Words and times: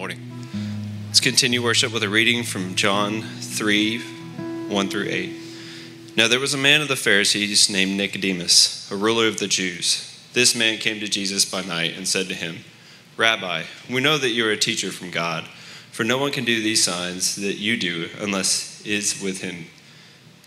Morning. 0.00 0.32
Let's 1.08 1.20
continue 1.20 1.62
worship 1.62 1.92
with 1.92 2.02
a 2.02 2.08
reading 2.08 2.42
from 2.42 2.74
John 2.74 3.20
3 3.20 3.98
1 3.98 4.88
through 4.88 5.08
8. 5.10 5.36
Now 6.16 6.26
there 6.26 6.40
was 6.40 6.54
a 6.54 6.56
man 6.56 6.80
of 6.80 6.88
the 6.88 6.96
Pharisees 6.96 7.68
named 7.68 7.98
Nicodemus, 7.98 8.90
a 8.90 8.96
ruler 8.96 9.26
of 9.28 9.38
the 9.38 9.46
Jews. 9.46 10.26
This 10.32 10.56
man 10.56 10.78
came 10.78 11.00
to 11.00 11.06
Jesus 11.06 11.44
by 11.44 11.60
night 11.60 11.98
and 11.98 12.08
said 12.08 12.28
to 12.28 12.34
him, 12.34 12.60
Rabbi, 13.18 13.64
we 13.90 14.00
know 14.00 14.16
that 14.16 14.30
you 14.30 14.46
are 14.46 14.52
a 14.52 14.56
teacher 14.56 14.90
from 14.90 15.10
God, 15.10 15.44
for 15.92 16.02
no 16.02 16.16
one 16.16 16.32
can 16.32 16.46
do 16.46 16.62
these 16.62 16.82
signs 16.82 17.36
that 17.36 17.58
you 17.58 17.76
do 17.76 18.08
unless 18.18 18.80
is 18.86 19.20
with 19.22 19.42
him. 19.42 19.66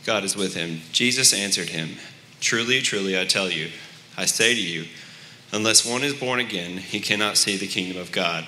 God 0.03 0.23
is 0.23 0.35
with 0.35 0.55
him. 0.55 0.81
Jesus 0.91 1.31
answered 1.31 1.69
him, 1.69 1.97
Truly, 2.39 2.81
truly, 2.81 3.19
I 3.19 3.25
tell 3.25 3.51
you, 3.51 3.69
I 4.17 4.25
say 4.25 4.55
to 4.55 4.59
you, 4.59 4.85
unless 5.51 5.85
one 5.85 6.01
is 6.01 6.15
born 6.15 6.39
again, 6.39 6.77
he 6.77 6.99
cannot 6.99 7.37
see 7.37 7.55
the 7.55 7.67
kingdom 7.67 8.01
of 8.01 8.11
God. 8.11 8.47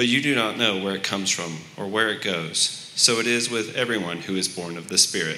but 0.00 0.08
you 0.08 0.22
do 0.22 0.34
not 0.34 0.56
know 0.56 0.82
where 0.82 0.94
it 0.94 1.02
comes 1.02 1.28
from 1.28 1.58
or 1.76 1.86
where 1.86 2.08
it 2.08 2.22
goes. 2.22 2.90
So 2.96 3.18
it 3.18 3.26
is 3.26 3.50
with 3.50 3.76
everyone 3.76 4.16
who 4.16 4.34
is 4.34 4.48
born 4.48 4.78
of 4.78 4.88
the 4.88 4.96
Spirit. 4.96 5.36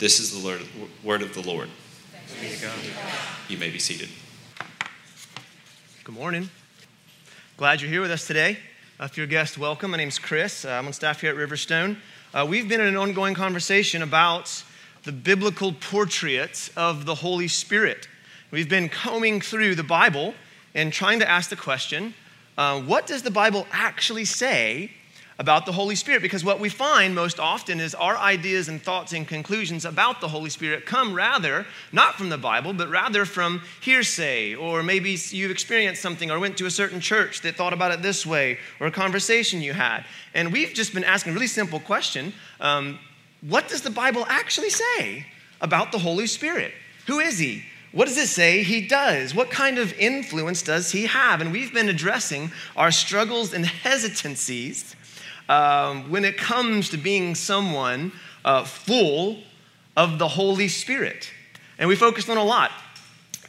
This 0.00 0.18
is 0.18 0.32
the 0.32 0.60
word 1.04 1.22
of 1.22 1.34
the 1.34 1.42
Lord. 1.42 1.68
You, 2.42 2.48
you 3.48 3.58
may 3.58 3.70
be 3.70 3.78
seated. 3.78 4.08
Good 6.02 6.16
morning. 6.16 6.50
Glad 7.56 7.80
you're 7.80 7.88
here 7.88 8.00
with 8.00 8.10
us 8.10 8.26
today. 8.26 8.58
If 8.98 9.16
you're 9.16 9.22
a 9.22 9.28
guest, 9.28 9.56
welcome. 9.56 9.92
My 9.92 9.98
name's 9.98 10.18
Chris. 10.18 10.64
Uh, 10.64 10.70
I'm 10.70 10.88
on 10.88 10.92
staff 10.92 11.20
here 11.20 11.30
at 11.30 11.36
Riverstone. 11.36 11.96
Uh, 12.34 12.44
we've 12.44 12.68
been 12.68 12.80
in 12.80 12.88
an 12.88 12.96
ongoing 12.96 13.34
conversation 13.34 14.02
about 14.02 14.64
the 15.04 15.12
biblical 15.12 15.72
portrait 15.72 16.70
of 16.76 17.06
the 17.06 17.14
Holy 17.14 17.46
Spirit. 17.46 18.08
We've 18.50 18.68
been 18.68 18.88
combing 18.88 19.40
through 19.40 19.76
the 19.76 19.84
Bible 19.84 20.34
and 20.74 20.92
trying 20.92 21.20
to 21.20 21.30
ask 21.30 21.50
the 21.50 21.54
question 21.56 22.14
uh, 22.56 22.80
what 22.80 23.06
does 23.06 23.22
the 23.22 23.30
Bible 23.30 23.66
actually 23.70 24.24
say 24.24 24.90
about 25.38 25.66
the 25.66 25.72
Holy 25.72 25.94
Spirit? 25.94 26.22
Because 26.22 26.44
what 26.44 26.58
we 26.58 26.68
find 26.68 27.14
most 27.14 27.38
often 27.38 27.80
is 27.80 27.94
our 27.94 28.16
ideas 28.16 28.68
and 28.68 28.82
thoughts 28.82 29.12
and 29.12 29.28
conclusions 29.28 29.84
about 29.84 30.20
the 30.20 30.28
Holy 30.28 30.48
Spirit 30.48 30.86
come 30.86 31.12
rather 31.12 31.66
not 31.92 32.14
from 32.14 32.30
the 32.30 32.38
Bible, 32.38 32.72
but 32.72 32.88
rather 32.88 33.26
from 33.26 33.60
hearsay, 33.82 34.54
or 34.54 34.82
maybe 34.82 35.18
you've 35.30 35.50
experienced 35.50 36.00
something 36.00 36.30
or 36.30 36.38
went 36.38 36.56
to 36.56 36.66
a 36.66 36.70
certain 36.70 37.00
church 37.00 37.42
that 37.42 37.56
thought 37.56 37.74
about 37.74 37.92
it 37.92 38.00
this 38.00 38.24
way, 38.24 38.58
or 38.80 38.86
a 38.86 38.92
conversation 38.92 39.60
you 39.60 39.74
had. 39.74 40.04
And 40.32 40.52
we've 40.52 40.72
just 40.72 40.94
been 40.94 41.04
asking 41.04 41.32
a 41.32 41.34
really 41.34 41.46
simple 41.46 41.80
question 41.80 42.32
um, 42.60 42.98
What 43.42 43.68
does 43.68 43.82
the 43.82 43.90
Bible 43.90 44.24
actually 44.28 44.70
say 44.70 45.26
about 45.60 45.92
the 45.92 45.98
Holy 45.98 46.26
Spirit? 46.26 46.72
Who 47.06 47.20
is 47.20 47.38
he? 47.38 47.62
What 47.96 48.08
does 48.08 48.18
it 48.18 48.28
say 48.28 48.62
he 48.62 48.86
does? 48.86 49.34
What 49.34 49.50
kind 49.50 49.78
of 49.78 49.98
influence 49.98 50.60
does 50.60 50.90
he 50.90 51.06
have? 51.06 51.40
And 51.40 51.50
we've 51.50 51.72
been 51.72 51.88
addressing 51.88 52.50
our 52.76 52.90
struggles 52.90 53.54
and 53.54 53.64
hesitancies 53.64 54.94
um, 55.48 56.10
when 56.10 56.26
it 56.26 56.36
comes 56.36 56.90
to 56.90 56.98
being 56.98 57.34
someone 57.34 58.12
uh, 58.44 58.64
full 58.64 59.38
of 59.96 60.18
the 60.18 60.28
Holy 60.28 60.68
Spirit. 60.68 61.30
And 61.78 61.88
we 61.88 61.96
focused 61.96 62.28
on 62.28 62.36
a 62.36 62.44
lot. 62.44 62.70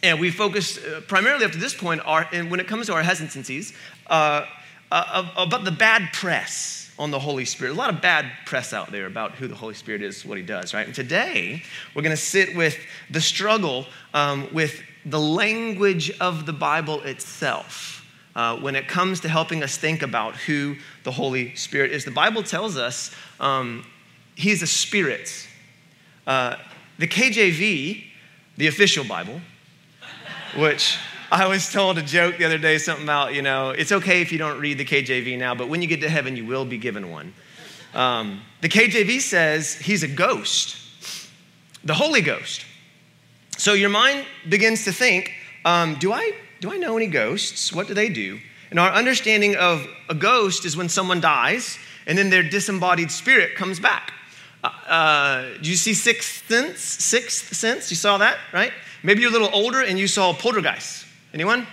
And 0.01 0.17
we 0.17 0.31
focused 0.31 0.79
uh, 0.79 1.01
primarily 1.01 1.43
up 1.43 1.51
to 1.51 1.57
this 1.57 1.73
point, 1.73 1.99
our, 2.05 2.23
when 2.23 2.61
it 2.61 2.67
comes 2.67 2.85
to 2.85 2.93
our 2.93 3.03
hesitancies, 3.03 3.73
uh, 4.09 4.45
uh 4.93 5.29
about 5.35 5.65
the 5.65 5.71
bad 5.71 6.13
press 6.13 6.76
on 6.99 7.11
the 7.11 7.19
Holy 7.19 7.45
Spirit. 7.45 7.71
A 7.71 7.75
lot 7.75 7.93
of 7.93 8.01
bad 8.01 8.31
press 8.45 8.73
out 8.73 8.91
there 8.91 9.05
about 9.05 9.33
who 9.33 9.47
the 9.47 9.55
Holy 9.55 9.73
Spirit 9.73 10.01
is, 10.01 10.25
what 10.25 10.37
he 10.37 10.43
does, 10.43 10.73
right? 10.73 10.85
And 10.85 10.95
today, 10.95 11.63
we're 11.93 12.01
going 12.01 12.15
to 12.15 12.21
sit 12.21 12.55
with 12.55 12.77
the 13.09 13.21
struggle 13.21 13.85
um, 14.13 14.47
with 14.53 14.81
the 15.05 15.19
language 15.19 16.11
of 16.19 16.45
the 16.45 16.53
Bible 16.53 17.01
itself. 17.03 17.93
Uh, 18.35 18.55
when 18.57 18.75
it 18.75 18.87
comes 18.87 19.19
to 19.21 19.29
helping 19.29 19.63
us 19.63 19.77
think 19.77 20.03
about 20.03 20.35
who 20.35 20.75
the 21.03 21.11
Holy 21.11 21.55
Spirit 21.55 21.91
is, 21.91 22.05
the 22.05 22.11
Bible 22.11 22.43
tells 22.43 22.77
us 22.77 23.11
um, 23.39 23.83
He's 24.35 24.61
a 24.61 24.67
spirit. 24.67 25.47
Uh, 26.27 26.57
the 26.99 27.07
KJV, 27.07 28.03
the 28.57 28.67
official 28.67 29.03
Bible, 29.03 29.41
which 30.55 30.97
I 31.29 31.45
was 31.47 31.69
told 31.69 31.97
a 31.97 32.01
joke 32.01 32.37
the 32.37 32.45
other 32.45 32.57
day, 32.57 32.77
something 32.77 33.03
about, 33.03 33.33
you 33.33 33.41
know, 33.41 33.71
it's 33.71 33.91
okay 33.91 34.21
if 34.21 34.31
you 34.31 34.37
don't 34.37 34.61
read 34.61 34.77
the 34.77 34.85
KJV 34.85 35.37
now, 35.37 35.53
but 35.53 35.67
when 35.67 35.81
you 35.81 35.87
get 35.87 35.99
to 36.01 36.09
heaven, 36.09 36.37
you 36.37 36.45
will 36.45 36.63
be 36.63 36.77
given 36.77 37.11
one. 37.11 37.33
Um, 37.93 38.41
the 38.61 38.69
KJV 38.69 39.19
says 39.19 39.73
he's 39.75 40.03
a 40.03 40.07
ghost, 40.07 40.77
the 41.83 41.93
Holy 41.93 42.21
Ghost. 42.21 42.65
So 43.57 43.73
your 43.73 43.89
mind 43.89 44.25
begins 44.47 44.85
to 44.85 44.93
think, 44.93 45.33
um, 45.65 45.95
do, 45.95 46.13
I, 46.13 46.31
do 46.61 46.71
I 46.71 46.77
know 46.77 46.95
any 46.95 47.07
ghosts? 47.07 47.73
What 47.73 47.87
do 47.87 47.93
they 47.93 48.07
do? 48.07 48.39
And 48.69 48.79
our 48.79 48.91
understanding 48.91 49.57
of 49.57 49.85
a 50.07 50.15
ghost 50.15 50.63
is 50.63 50.77
when 50.77 50.87
someone 50.87 51.19
dies 51.19 51.77
and 52.05 52.17
then 52.17 52.29
their 52.29 52.43
disembodied 52.43 53.11
spirit 53.11 53.55
comes 53.55 53.81
back. 53.81 54.13
Uh, 54.63 54.67
uh, 54.67 55.57
do 55.61 55.69
you 55.69 55.75
see 55.75 55.93
Sixth 55.93 56.47
Sense? 56.47 56.79
Sixth 56.79 57.53
Sense? 57.53 57.89
You 57.89 57.97
saw 57.97 58.17
that, 58.19 58.37
right? 58.53 58.71
Maybe 59.03 59.21
you're 59.21 59.29
a 59.29 59.33
little 59.33 59.53
older 59.53 59.81
and 59.81 59.99
you 59.99 60.07
saw 60.07 60.33
Poltergeist. 60.33 61.06
Anyone? 61.37 61.67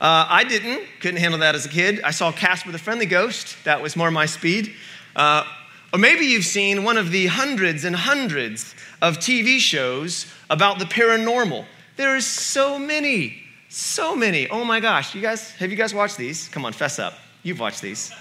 Uh, 0.00 0.26
I 0.26 0.42
didn't, 0.44 0.82
couldn't 1.00 1.20
handle 1.20 1.40
that 1.40 1.54
as 1.54 1.66
a 1.66 1.68
kid. 1.68 2.00
I 2.00 2.12
saw 2.12 2.32
Casper 2.32 2.72
the 2.72 2.78
Friendly 2.78 3.04
Ghost, 3.04 3.62
that 3.64 3.82
was 3.82 3.94
more 3.94 4.10
my 4.10 4.24
speed. 4.24 4.72
Uh, 5.14 5.44
or 5.92 5.98
maybe 5.98 6.24
you've 6.24 6.46
seen 6.46 6.82
one 6.82 6.96
of 6.96 7.10
the 7.10 7.26
hundreds 7.26 7.84
and 7.84 7.94
hundreds 7.94 8.74
of 9.02 9.18
TV 9.18 9.58
shows 9.58 10.24
about 10.48 10.78
the 10.78 10.86
paranormal. 10.86 11.66
There 11.98 12.16
are 12.16 12.22
so 12.22 12.78
many, 12.78 13.42
so 13.68 14.16
many. 14.16 14.48
Oh 14.48 14.64
my 14.64 14.80
gosh, 14.80 15.14
you 15.14 15.20
guys, 15.20 15.50
have 15.56 15.70
you 15.70 15.76
guys 15.76 15.92
watched 15.92 16.16
these? 16.16 16.48
Come 16.48 16.64
on, 16.64 16.72
fess 16.72 16.98
up. 16.98 17.18
You've 17.42 17.60
watched 17.60 17.82
these. 17.82 18.14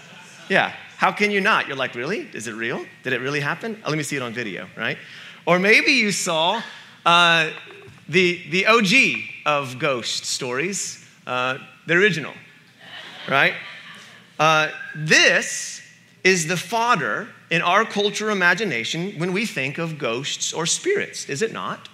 Yeah, 0.49 0.73
how 0.97 1.13
can 1.13 1.31
you 1.31 1.39
not? 1.39 1.69
You're 1.69 1.77
like, 1.77 1.95
really? 1.95 2.27
Is 2.33 2.49
it 2.49 2.53
real? 2.53 2.85
Did 3.03 3.13
it 3.13 3.21
really 3.21 3.39
happen? 3.39 3.81
Oh, 3.85 3.91
let 3.91 3.97
me 3.97 4.03
see 4.03 4.17
it 4.17 4.21
on 4.21 4.33
video, 4.33 4.67
right? 4.75 4.97
Or 5.45 5.57
maybe 5.57 5.93
you 5.93 6.11
saw 6.11 6.61
uh, 7.05 7.51
the, 8.09 8.41
the 8.49 8.65
OG 8.65 9.34
of 9.45 9.79
ghost 9.79 10.25
stories, 10.25 11.05
uh, 11.27 11.57
the 11.85 11.93
original, 11.93 12.33
right? 13.27 13.53
Uh, 14.39 14.69
this 14.95 15.81
is 16.23 16.47
the 16.47 16.57
fodder 16.57 17.27
in 17.51 17.61
our 17.61 17.85
cultural 17.85 18.31
imagination 18.31 19.11
when 19.19 19.31
we 19.31 19.45
think 19.45 19.77
of 19.77 19.97
ghosts 19.97 20.51
or 20.53 20.65
spirits, 20.65 21.29
is 21.29 21.41
it 21.41 21.53
not? 21.53 21.87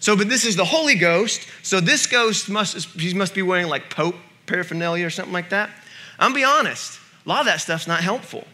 So, 0.00 0.16
but 0.16 0.28
this 0.28 0.44
is 0.44 0.54
the 0.54 0.64
Holy 0.64 0.94
Ghost, 0.94 1.48
so 1.62 1.80
this 1.80 2.06
ghost 2.06 2.48
must, 2.48 2.88
he 3.00 3.14
must 3.14 3.34
be 3.34 3.42
wearing 3.42 3.68
like 3.68 3.90
Pope 3.90 4.16
paraphernalia 4.46 5.06
or 5.06 5.10
something 5.10 5.32
like 5.32 5.50
that. 5.50 5.70
I'm 6.18 6.32
be 6.32 6.44
honest, 6.44 7.00
a 7.24 7.28
lot 7.28 7.40
of 7.40 7.46
that 7.46 7.60
stuff's 7.60 7.86
not 7.86 8.00
helpful. 8.00 8.46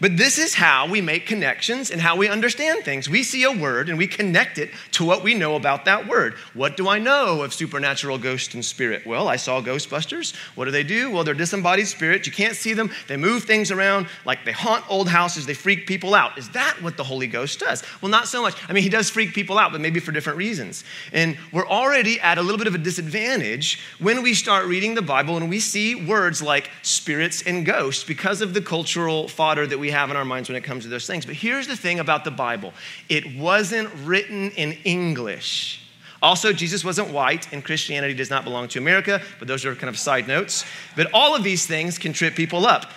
But 0.00 0.16
this 0.16 0.38
is 0.38 0.54
how 0.54 0.88
we 0.88 1.00
make 1.00 1.26
connections 1.26 1.90
and 1.90 2.00
how 2.00 2.16
we 2.16 2.28
understand 2.28 2.84
things. 2.84 3.08
We 3.08 3.22
see 3.22 3.42
a 3.44 3.52
word 3.52 3.88
and 3.88 3.98
we 3.98 4.06
connect 4.06 4.58
it 4.58 4.70
to 4.92 5.04
what 5.04 5.22
we 5.22 5.34
know 5.34 5.56
about 5.56 5.84
that 5.84 6.06
word. 6.06 6.34
What 6.54 6.76
do 6.76 6.88
I 6.88 6.98
know 6.98 7.42
of 7.42 7.54
supernatural 7.54 8.18
ghost 8.18 8.54
and 8.54 8.64
spirit? 8.64 9.06
Well, 9.06 9.28
I 9.28 9.36
saw 9.36 9.60
Ghostbusters. 9.60 10.34
What 10.54 10.66
do 10.66 10.70
they 10.70 10.82
do? 10.82 11.10
Well, 11.10 11.24
they're 11.24 11.34
disembodied 11.34 11.88
spirits. 11.88 12.26
You 12.26 12.32
can't 12.32 12.56
see 12.56 12.74
them. 12.74 12.90
They 13.08 13.16
move 13.16 13.44
things 13.44 13.70
around 13.70 14.08
like 14.24 14.44
they 14.44 14.52
haunt 14.52 14.84
old 14.90 15.08
houses. 15.08 15.46
They 15.46 15.54
freak 15.54 15.86
people 15.86 16.14
out. 16.14 16.38
Is 16.38 16.48
that 16.50 16.76
what 16.80 16.96
the 16.96 17.04
Holy 17.04 17.26
Ghost 17.26 17.60
does? 17.60 17.82
Well, 18.00 18.10
not 18.10 18.28
so 18.28 18.42
much. 18.42 18.56
I 18.68 18.72
mean, 18.72 18.82
he 18.82 18.88
does 18.88 19.10
freak 19.10 19.34
people 19.34 19.58
out, 19.58 19.72
but 19.72 19.80
maybe 19.80 20.00
for 20.00 20.12
different 20.12 20.38
reasons. 20.38 20.84
And 21.12 21.36
we're 21.52 21.66
already 21.66 22.20
at 22.20 22.38
a 22.38 22.42
little 22.42 22.58
bit 22.58 22.66
of 22.66 22.74
a 22.74 22.78
disadvantage 22.78 23.80
when 23.98 24.22
we 24.22 24.34
start 24.34 24.66
reading 24.66 24.94
the 24.94 25.02
Bible 25.02 25.36
and 25.36 25.48
we 25.48 25.60
see 25.60 25.94
words 25.94 26.42
like 26.42 26.70
spirits 26.82 27.42
and 27.42 27.64
ghosts 27.64 28.04
because 28.04 28.40
of 28.40 28.54
the 28.54 28.60
cultural 28.60 29.28
fodder 29.28 29.66
that 29.66 29.73
we 29.78 29.90
have 29.90 30.10
in 30.10 30.16
our 30.16 30.24
minds 30.24 30.48
when 30.48 30.56
it 30.56 30.64
comes 30.64 30.84
to 30.84 30.90
those 30.90 31.06
things. 31.06 31.26
But 31.26 31.34
here's 31.34 31.66
the 31.66 31.76
thing 31.76 32.00
about 32.00 32.24
the 32.24 32.30
Bible 32.30 32.72
it 33.08 33.36
wasn't 33.36 33.90
written 34.04 34.50
in 34.52 34.72
English. 34.84 35.80
Also, 36.22 36.54
Jesus 36.54 36.82
wasn't 36.82 37.10
white, 37.10 37.52
and 37.52 37.62
Christianity 37.62 38.14
does 38.14 38.30
not 38.30 38.44
belong 38.44 38.66
to 38.68 38.78
America, 38.78 39.20
but 39.38 39.46
those 39.46 39.66
are 39.66 39.74
kind 39.74 39.90
of 39.90 39.98
side 39.98 40.26
notes. 40.26 40.64
But 40.96 41.08
all 41.12 41.34
of 41.34 41.44
these 41.44 41.66
things 41.66 41.98
can 41.98 42.14
trip 42.14 42.34
people 42.34 42.66
up. 42.66 42.90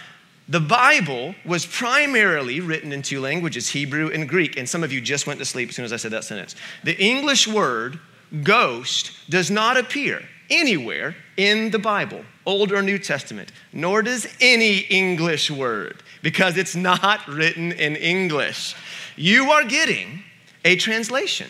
The 0.48 0.62
Bible 0.62 1.36
was 1.44 1.66
primarily 1.66 2.62
written 2.62 2.94
in 2.94 3.02
two 3.02 3.20
languages, 3.20 3.68
Hebrew 3.68 4.10
and 4.14 4.30
Greek, 4.30 4.56
and 4.56 4.68
some 4.68 4.82
of 4.82 4.94
you 4.94 5.02
just 5.02 5.28
went 5.28 5.40
to 5.40 5.46
sleep 5.46 5.68
as 5.70 5.76
soon 5.76 5.84
as 5.84 5.92
I 5.92 5.98
said 5.98 6.12
that 6.12 6.24
sentence. 6.24 6.56
The 6.86 6.98
English 6.98 7.50
word 7.50 8.00
ghost 8.44 9.12
does 9.30 9.52
not 9.52 9.76
appear 9.76 10.22
anywhere 10.50 11.16
in 11.38 11.72
the 11.72 11.80
Bible, 11.80 12.24
Old 12.46 12.72
or 12.72 12.82
New 12.82 12.98
Testament, 12.98 13.52
nor 13.74 14.02
does 14.02 14.28
any 14.40 14.80
English 14.80 15.52
word, 15.52 16.04
because 16.22 16.58
it's 16.58 16.76
not 16.76 17.28
written 17.28 17.72
in 17.72 17.96
English. 17.96 18.76
You 19.16 19.52
are 19.52 19.64
getting 19.64 20.24
a 20.66 20.76
translation. 20.76 21.50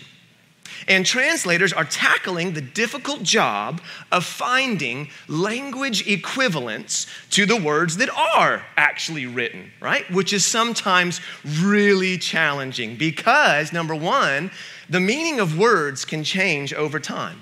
And 0.87 1.05
translators 1.05 1.73
are 1.73 1.83
tackling 1.83 2.53
the 2.53 2.61
difficult 2.61 3.23
job 3.23 3.81
of 4.11 4.23
finding 4.25 5.09
language 5.27 6.07
equivalents 6.07 7.07
to 7.31 7.45
the 7.45 7.57
words 7.57 7.97
that 7.97 8.09
are 8.09 8.65
actually 8.77 9.25
written, 9.25 9.71
right? 9.81 10.09
Which 10.11 10.31
is 10.33 10.45
sometimes 10.45 11.19
really 11.59 12.17
challenging 12.17 12.95
because, 12.95 13.73
number 13.73 13.95
one, 13.95 14.51
the 14.89 14.99
meaning 14.99 15.39
of 15.39 15.57
words 15.57 16.05
can 16.05 16.23
change 16.23 16.73
over 16.73 16.99
time. 16.99 17.41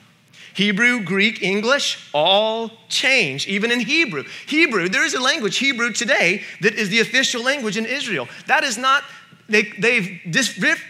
Hebrew, 0.56 1.04
Greek, 1.04 1.44
English, 1.44 2.10
all 2.13 2.72
change, 2.90 3.48
even 3.48 3.72
in 3.72 3.81
Hebrew. 3.81 4.24
Hebrew, 4.48 4.90
there 4.90 5.06
is 5.06 5.13
a 5.13 5.22
language, 5.22 5.57
Hebrew 5.57 5.92
today, 5.92 6.44
that 6.62 6.75
is 6.75 6.90
the 6.90 7.02
official 7.02 7.44
language 7.44 7.78
in 7.78 7.86
Israel. 7.86 8.28
That 8.48 8.63
is 8.63 8.78
not 8.78 9.04
they, 9.48 9.63
they've 9.78 10.19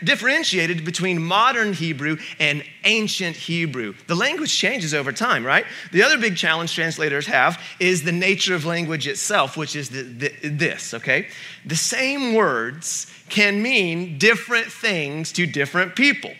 differentiated 0.04 0.86
between 0.86 1.22
modern 1.22 1.74
Hebrew 1.74 2.18
and 2.40 2.64
ancient 2.86 3.36
Hebrew. 3.36 3.96
The 4.08 4.16
language 4.16 4.56
changes 4.56 4.94
over 4.94 5.12
time, 5.12 5.46
right? 5.46 5.66
The 5.92 6.04
other 6.04 6.18
big 6.18 6.38
challenge 6.38 6.74
translators 6.74 7.28
have 7.28 7.62
is 7.80 8.04
the 8.04 8.14
nature 8.14 8.56
of 8.56 8.64
language 8.64 9.08
itself, 9.08 9.58
which 9.58 9.76
is 9.76 9.90
the, 9.90 10.04
the, 10.04 10.50
this, 10.50 10.94
okay? 10.94 11.28
The 11.66 11.76
same 11.76 12.34
words 12.34 13.12
can 13.28 13.62
mean 13.62 14.18
different 14.18 14.68
things 14.68 15.34
to 15.34 15.46
different 15.46 15.96
people. 15.96 16.32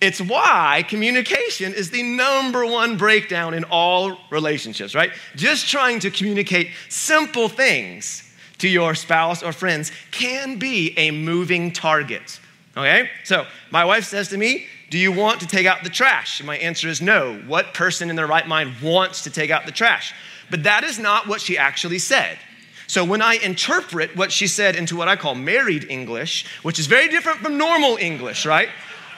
It's 0.00 0.20
why 0.20 0.84
communication 0.88 1.74
is 1.74 1.90
the 1.90 2.02
number 2.02 2.64
one 2.64 2.96
breakdown 2.96 3.52
in 3.52 3.64
all 3.64 4.16
relationships, 4.30 4.94
right? 4.94 5.10
Just 5.34 5.68
trying 5.68 5.98
to 6.00 6.10
communicate 6.10 6.70
simple 6.88 7.48
things 7.48 8.22
to 8.58 8.68
your 8.68 8.94
spouse 8.94 9.42
or 9.42 9.52
friends 9.52 9.90
can 10.12 10.58
be 10.58 10.96
a 10.96 11.10
moving 11.10 11.72
target. 11.72 12.40
Okay? 12.76 13.10
So, 13.24 13.44
my 13.70 13.84
wife 13.84 14.04
says 14.04 14.28
to 14.28 14.36
me, 14.38 14.66
Do 14.90 14.98
you 14.98 15.10
want 15.10 15.40
to 15.40 15.46
take 15.46 15.66
out 15.66 15.82
the 15.82 15.90
trash? 15.90 16.38
And 16.38 16.46
my 16.46 16.58
answer 16.58 16.88
is 16.88 17.02
no. 17.02 17.36
What 17.46 17.74
person 17.74 18.08
in 18.08 18.14
their 18.14 18.26
right 18.26 18.46
mind 18.46 18.74
wants 18.80 19.22
to 19.24 19.30
take 19.30 19.50
out 19.50 19.66
the 19.66 19.72
trash? 19.72 20.14
But 20.48 20.62
that 20.62 20.84
is 20.84 20.98
not 20.98 21.26
what 21.26 21.40
she 21.40 21.58
actually 21.58 21.98
said. 21.98 22.38
So, 22.86 23.04
when 23.04 23.20
I 23.20 23.34
interpret 23.34 24.16
what 24.16 24.30
she 24.30 24.46
said 24.46 24.76
into 24.76 24.96
what 24.96 25.08
I 25.08 25.16
call 25.16 25.34
married 25.34 25.86
English, 25.90 26.46
which 26.62 26.78
is 26.78 26.86
very 26.86 27.08
different 27.08 27.40
from 27.40 27.58
normal 27.58 27.96
English, 27.96 28.46
right? 28.46 28.68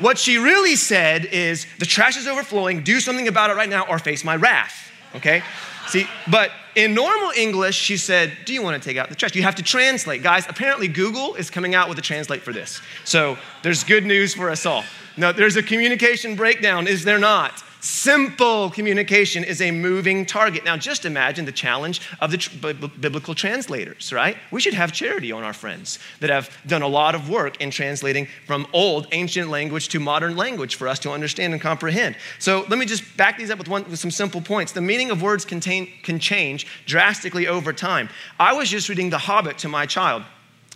What 0.01 0.19
she 0.19 0.39
really 0.39 0.77
said 0.77 1.27
is, 1.27 1.67
The 1.79 1.87
trash 1.87 2.17
is 2.17 2.27
overflowing, 2.27 2.83
do 2.83 3.01
something 3.01 3.29
about 3.29 3.51
it 3.51 3.55
right 3.55 3.69
now, 3.69 3.87
or 3.87 3.99
face 3.99 4.25
my 4.25 4.37
wrath. 4.37 4.91
Okay? 5.15 5.43
See, 5.89 6.07
but 6.31 6.51
in 6.75 6.95
normal 6.95 7.31
English, 7.37 7.75
she 7.75 7.97
said, 7.97 8.33
Do 8.45 8.55
you 8.55 8.63
want 8.63 8.81
to 8.81 8.89
take 8.89 8.97
out 8.97 9.09
the 9.09 9.15
trash? 9.15 9.35
You 9.35 9.43
have 9.43 9.57
to 9.57 9.63
translate. 9.63 10.23
Guys, 10.23 10.47
apparently 10.49 10.89
Google 10.89 11.35
is 11.35 11.51
coming 11.51 11.75
out 11.75 11.89
with 11.89 11.99
a 11.99 12.03
translate 12.03 12.43
for 12.43 12.53
this. 12.53 12.81
So 13.05 13.37
there's 13.63 13.85
good 13.85 14.05
news 14.07 14.35
for 14.35 14.51
us 14.51 14.65
all. 14.67 14.85
No, 15.17 15.33
there's 15.33 15.57
a 15.57 15.63
communication 15.63 16.37
breakdown, 16.37 16.87
is 16.87 17.05
there 17.05 17.19
not? 17.19 17.63
Simple 17.81 18.71
communication 18.71 19.43
is 19.43 19.63
a 19.63 19.71
moving 19.71 20.27
target. 20.27 20.65
Now, 20.65 20.77
just 20.77 21.07
imagine 21.07 21.47
the 21.47 21.53
challenge 21.53 22.03
of 22.21 22.31
the 22.31 22.37
tr- 22.37 22.57
biblical 23.01 23.35
translators, 23.35 24.13
right? 24.13 24.37
We 24.51 24.61
should 24.61 24.75
have 24.75 24.93
charity 24.93 25.33
on 25.33 25.45
our 25.45 25.55
friends 25.55 25.99
that 26.21 26.29
have 26.29 26.51
done 26.67 26.83
a 26.83 26.89
lot 26.89 27.15
of 27.15 27.31
work 27.31 27.61
in 27.61 27.71
translating 27.71 28.29
from 28.47 28.67
old, 28.75 29.07
ancient 29.13 29.49
language 29.49 29.89
to 29.91 30.01
modern 30.01 30.37
language 30.37 30.75
for 30.75 30.89
us 30.89 30.99
to 31.01 31.11
understand 31.11 31.55
and 31.55 31.63
comprehend. 31.63 32.17
So, 32.39 32.67
let 32.69 32.79
me 32.79 32.85
just 32.85 33.17
back 33.17 33.39
these 33.39 33.51
up 33.51 33.59
with, 33.59 33.69
one, 33.69 33.85
with 33.89 33.99
some 33.99 34.11
simple 34.11 34.43
points. 34.43 34.73
The 34.73 34.83
meaning 34.83 35.11
of 35.11 35.23
words 35.23 35.47
contain, 35.47 35.89
can 36.03 36.19
change 36.19 36.67
drastically 36.85 37.47
over 37.47 37.73
time. 37.73 38.11
I 38.39 38.53
was 38.53 38.69
just 38.69 38.91
reading 38.91 39.09
The 39.09 39.19
Hobbit 39.19 39.57
to 39.59 39.69
my 39.69 39.87
child. 39.87 40.23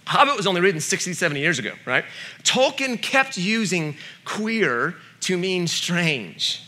Hobbit 0.07 0.37
was 0.37 0.47
only 0.47 0.61
written 0.61 0.81
60, 0.81 1.13
70 1.13 1.41
years 1.41 1.59
ago, 1.59 1.73
right? 1.87 2.05
Tolkien 2.43 3.01
kept 3.01 3.37
using 3.37 3.97
queer 4.25 4.95
to 5.21 5.39
mean 5.39 5.67
strange. 5.67 6.63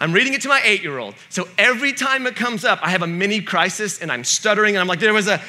I'm 0.00 0.12
reading 0.12 0.32
it 0.32 0.42
to 0.42 0.48
my 0.48 0.60
eight 0.64 0.82
year 0.82 0.98
old. 0.98 1.14
So 1.28 1.48
every 1.58 1.92
time 1.92 2.26
it 2.26 2.36
comes 2.36 2.64
up, 2.64 2.78
I 2.82 2.90
have 2.90 3.02
a 3.02 3.06
mini 3.06 3.40
crisis 3.40 4.00
and 4.00 4.12
I'm 4.12 4.24
stuttering 4.24 4.76
and 4.76 4.80
I'm 4.80 4.86
like, 4.86 5.00
there 5.00 5.12
was 5.12 5.26
a 5.26 5.40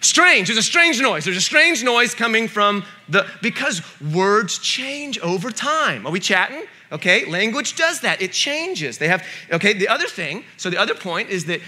strange, 0.00 0.48
there's 0.48 0.58
a 0.58 0.62
strange 0.62 1.00
noise. 1.00 1.24
There's 1.24 1.36
a 1.36 1.40
strange 1.40 1.84
noise 1.84 2.14
coming 2.14 2.48
from 2.48 2.84
the, 3.08 3.26
because 3.40 3.82
words 4.12 4.58
change 4.58 5.18
over 5.20 5.50
time. 5.50 6.06
Are 6.06 6.12
we 6.12 6.20
chatting? 6.20 6.64
Okay, 6.92 7.24
language 7.26 7.76
does 7.76 8.00
that. 8.00 8.20
It 8.20 8.32
changes. 8.32 8.98
They 8.98 9.06
have, 9.06 9.24
okay, 9.52 9.74
the 9.74 9.86
other 9.86 10.08
thing, 10.08 10.44
so 10.56 10.70
the 10.70 10.78
other 10.78 10.94
point 10.94 11.30
is 11.30 11.44
that 11.44 11.60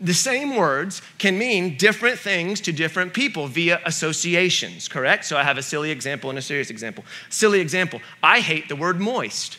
the 0.00 0.12
same 0.14 0.56
words 0.56 1.00
can 1.16 1.38
mean 1.38 1.76
different 1.76 2.18
things 2.18 2.60
to 2.60 2.72
different 2.72 3.14
people 3.14 3.46
via 3.46 3.80
associations, 3.86 4.86
correct? 4.86 5.24
So 5.24 5.38
I 5.38 5.42
have 5.42 5.56
a 5.56 5.62
silly 5.62 5.90
example 5.90 6.28
and 6.28 6.38
a 6.38 6.42
serious 6.42 6.68
example. 6.68 7.04
Silly 7.30 7.60
example 7.60 8.00
I 8.22 8.40
hate 8.40 8.68
the 8.68 8.76
word 8.76 9.00
moist. 9.00 9.58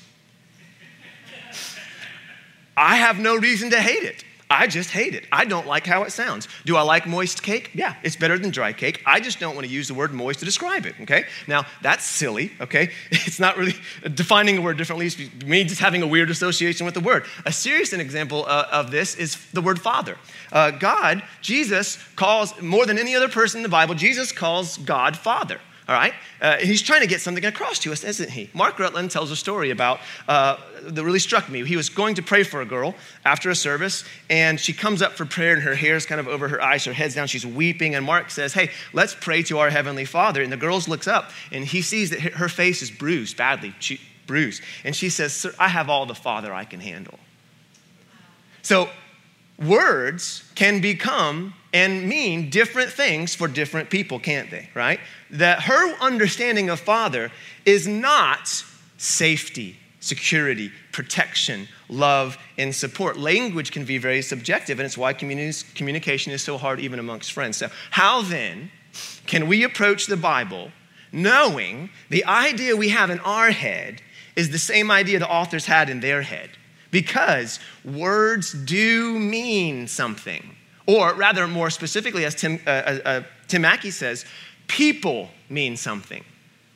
I 2.80 2.96
have 2.96 3.20
no 3.20 3.36
reason 3.36 3.72
to 3.72 3.82
hate 3.82 4.04
it. 4.04 4.24
I 4.50 4.68
just 4.68 4.90
hate 4.90 5.14
it. 5.14 5.26
I 5.34 5.44
don't 5.44 5.68
like 5.68 5.86
how 5.86 6.04
it 6.04 6.12
sounds. 6.12 6.48
Do 6.66 6.78
I 6.78 6.82
like 6.82 7.06
moist 7.06 7.44
cake? 7.44 7.72
Yeah, 7.74 7.94
it's 8.04 8.16
better 8.16 8.40
than 8.40 8.52
dry 8.52 8.72
cake. 8.72 9.04
I 9.06 9.20
just 9.20 9.38
don't 9.40 9.54
want 9.54 9.68
to 9.68 9.72
use 9.72 9.90
the 9.90 9.94
word 9.94 10.14
moist 10.14 10.40
to 10.40 10.46
describe 10.46 10.86
it, 10.86 10.96
okay? 11.02 11.26
Now, 11.46 11.66
that's 11.82 12.06
silly, 12.06 12.54
okay? 12.62 12.92
It's 13.12 13.40
not 13.40 13.58
really 13.58 13.76
defining 14.16 14.58
a 14.58 14.62
word 14.62 14.78
differently, 14.78 15.08
it's 15.08 15.20
me 15.46 15.66
just 15.66 15.82
having 15.82 16.02
a 16.02 16.08
weird 16.08 16.30
association 16.32 16.86
with 16.86 16.96
the 16.96 17.02
word. 17.02 17.26
A 17.46 17.52
serious 17.52 17.92
example 17.92 18.46
uh, 18.48 18.66
of 18.72 18.92
this 18.92 19.14
is 19.16 19.36
the 19.52 19.62
word 19.62 19.80
father. 19.80 20.18
Uh, 20.52 20.72
God, 20.72 21.22
Jesus 21.42 22.02
calls, 22.16 22.60
more 22.62 22.86
than 22.86 22.98
any 22.98 23.14
other 23.14 23.30
person 23.30 23.60
in 23.60 23.64
the 23.64 23.70
Bible, 23.70 23.94
Jesus 23.94 24.32
calls 24.32 24.78
God 24.78 25.18
father 25.18 25.60
all 25.90 25.96
right? 25.96 26.14
Uh, 26.40 26.58
he's 26.58 26.84
trying 26.84 27.02
to 27.02 27.08
get 27.08 27.20
something 27.20 27.44
across 27.44 27.80
to 27.80 27.92
us, 27.92 28.04
isn't 28.04 28.30
he? 28.30 28.48
Mark 28.54 28.78
Rutland 28.78 29.10
tells 29.10 29.32
a 29.32 29.36
story 29.36 29.72
about 29.72 30.00
uh, 30.28 30.58
that 30.84 31.04
really 31.04 31.18
struck 31.18 31.50
me. 31.50 31.66
He 31.66 31.76
was 31.76 31.90
going 31.90 32.14
to 32.16 32.22
pray 32.22 32.44
for 32.44 32.62
a 32.62 32.66
girl 32.66 32.94
after 33.26 33.50
a 33.50 33.56
service, 33.56 34.04
and 34.30 34.60
she 34.60 34.72
comes 34.72 35.02
up 35.02 35.14
for 35.14 35.26
prayer, 35.26 35.54
and 35.56 35.64
her 35.64 35.74
hair's 35.74 36.06
kind 36.06 36.22
of 36.22 36.28
over 36.28 36.48
her 36.48 36.62
eyes, 36.62 36.86
her 36.86 36.94
head's 36.94 37.16
down, 37.16 37.26
she's 37.26 37.44
weeping, 37.44 37.96
and 37.96 38.06
Mark 38.06 38.30
says, 38.30 38.54
Hey, 38.54 38.70
let's 38.94 39.16
pray 39.16 39.42
to 39.44 39.58
our 39.58 39.72
Heavenly 39.72 40.06
Father. 40.06 40.44
And 40.44 40.52
the 40.52 40.58
girl 40.58 40.80
looks 40.88 41.08
up, 41.08 41.32
and 41.52 41.66
he 41.66 41.82
sees 41.82 42.12
that 42.12 42.20
her 42.20 42.50
face 42.50 42.84
is 42.84 42.92
bruised, 42.92 43.36
badly 43.36 43.74
she, 43.80 44.00
bruised. 44.28 44.62
And 44.84 44.96
she 44.96 45.10
says, 45.10 45.34
Sir, 45.34 45.56
I 45.58 45.70
have 45.70 45.90
all 45.90 46.06
the 46.06 46.14
Father 46.14 46.54
I 46.54 46.66
can 46.66 46.82
handle. 46.82 47.18
So, 48.62 48.90
words 49.60 50.50
can 50.56 50.82
become 50.82 51.54
and 51.74 52.08
mean 52.08 52.50
different 52.50 52.92
things 52.92 53.36
for 53.36 53.48
different 53.48 53.90
people, 53.90 54.20
can't 54.20 54.50
they? 54.50 54.70
Right? 54.74 55.00
That 55.30 55.64
her 55.64 55.94
understanding 56.02 56.70
of 56.70 56.80
Father 56.80 57.32
is 57.66 57.88
not 57.88 58.64
safety, 58.98 59.78
security, 60.00 60.72
protection, 60.92 61.68
love, 61.88 62.38
and 62.58 62.74
support. 62.74 63.18
Language 63.18 63.72
can 63.72 63.86
be 63.86 63.98
very 63.98 64.22
subjective, 64.22 64.80
and 64.80 64.86
it's 64.86 64.98
why 64.98 65.14
communication 65.14 66.32
is 66.32 66.42
so 66.42 66.58
hard 66.58 66.80
even 66.80 67.00
amongst 67.00 67.32
friends. 67.32 67.58
So, 67.58 67.70
how 67.92 68.22
then 68.22 68.72
can 69.28 69.48
we 69.48 69.64
approach 69.64 70.08
the 70.08 70.18
Bible 70.18 70.72
knowing 71.12 71.90
the 72.10 72.26
idea 72.26 72.76
we 72.76 72.90
have 72.90 73.10
in 73.10 73.20
our 73.20 73.52
head 73.52 74.02
is 74.36 74.50
the 74.50 74.60
same 74.60 74.90
idea 74.90 75.20
the 75.20 75.30
authors 75.30 75.66
had 75.66 75.90
in 75.90 76.00
their 76.00 76.24
head? 76.24 76.50
Because 76.92 77.60
words 77.86 78.54
do 78.54 79.20
mean 79.20 79.88
something. 79.88 80.56
Or 80.88 81.14
rather, 81.14 81.48
more 81.48 81.70
specifically, 81.70 82.26
as 82.26 82.34
Tim, 82.34 82.60
uh, 82.66 82.70
uh, 82.70 83.00
uh, 83.06 83.22
Tim 83.48 83.62
Mackie 83.62 83.92
says, 83.92 84.26
people 84.68 85.30
mean 85.50 85.78
something 85.78 86.24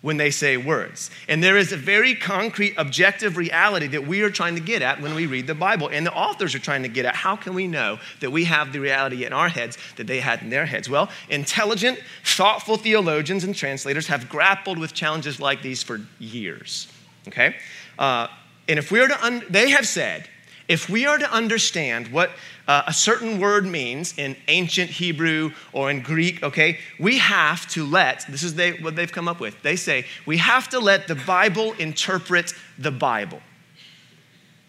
when 0.03 0.17
they 0.17 0.29
say 0.29 0.57
words. 0.57 1.09
And 1.29 1.41
there 1.41 1.57
is 1.57 1.71
a 1.71 1.77
very 1.77 2.13
concrete, 2.13 2.75
objective 2.77 3.37
reality 3.37 3.87
that 3.87 4.05
we 4.05 4.21
are 4.21 4.29
trying 4.29 4.55
to 4.55 4.61
get 4.61 4.81
at 4.81 5.01
when 5.01 5.15
we 5.15 5.25
read 5.25 5.47
the 5.47 5.55
Bible. 5.55 5.87
And 5.87 6.05
the 6.05 6.13
authors 6.13 6.53
are 6.53 6.59
trying 6.59 6.83
to 6.83 6.89
get 6.89 7.05
at 7.05 7.15
how 7.15 7.37
can 7.37 7.53
we 7.53 7.67
know 7.67 7.99
that 8.19 8.29
we 8.29 8.43
have 8.43 8.73
the 8.73 8.79
reality 8.79 9.23
in 9.25 9.31
our 9.31 9.47
heads 9.47 9.77
that 9.95 10.05
they 10.05 10.19
had 10.19 10.41
in 10.41 10.49
their 10.49 10.65
heads? 10.65 10.89
Well, 10.89 11.09
intelligent, 11.29 11.99
thoughtful 12.25 12.75
theologians 12.75 13.45
and 13.45 13.55
translators 13.55 14.07
have 14.07 14.27
grappled 14.27 14.77
with 14.77 14.93
challenges 14.93 15.39
like 15.39 15.61
these 15.61 15.81
for 15.81 16.01
years. 16.19 16.91
Okay? 17.29 17.55
Uh, 17.97 18.27
and 18.67 18.79
if 18.79 18.91
we 18.91 18.99
are 18.99 19.07
to, 19.07 19.25
un- 19.25 19.43
they 19.49 19.71
have 19.71 19.87
said, 19.87 20.27
if 20.67 20.89
we 20.89 21.05
are 21.05 21.17
to 21.17 21.31
understand 21.31 22.07
what 22.07 22.31
uh, 22.67 22.83
a 22.87 22.93
certain 22.93 23.39
word 23.39 23.65
means 23.65 24.17
in 24.17 24.35
ancient 24.47 24.89
Hebrew 24.89 25.51
or 25.73 25.91
in 25.91 26.01
Greek, 26.01 26.41
okay, 26.41 26.79
we 26.99 27.17
have 27.17 27.67
to 27.69 27.85
let, 27.85 28.25
this 28.29 28.43
is 28.43 28.55
they, 28.55 28.73
what 28.73 28.95
they've 28.95 29.11
come 29.11 29.27
up 29.27 29.41
with. 29.41 29.61
They 29.61 29.75
say, 29.75 30.05
we 30.25 30.37
have 30.37 30.69
to 30.69 30.79
let 30.79 31.07
the 31.07 31.15
Bible 31.15 31.73
interpret 31.73 32.53
the 32.79 32.91
Bible. 32.91 33.41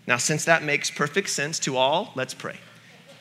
Now, 0.07 0.17
since 0.17 0.45
that 0.47 0.63
makes 0.63 0.91
perfect 0.91 1.31
sense 1.31 1.59
to 1.61 1.77
all, 1.77 2.13
let's 2.15 2.35
pray. 2.35 2.59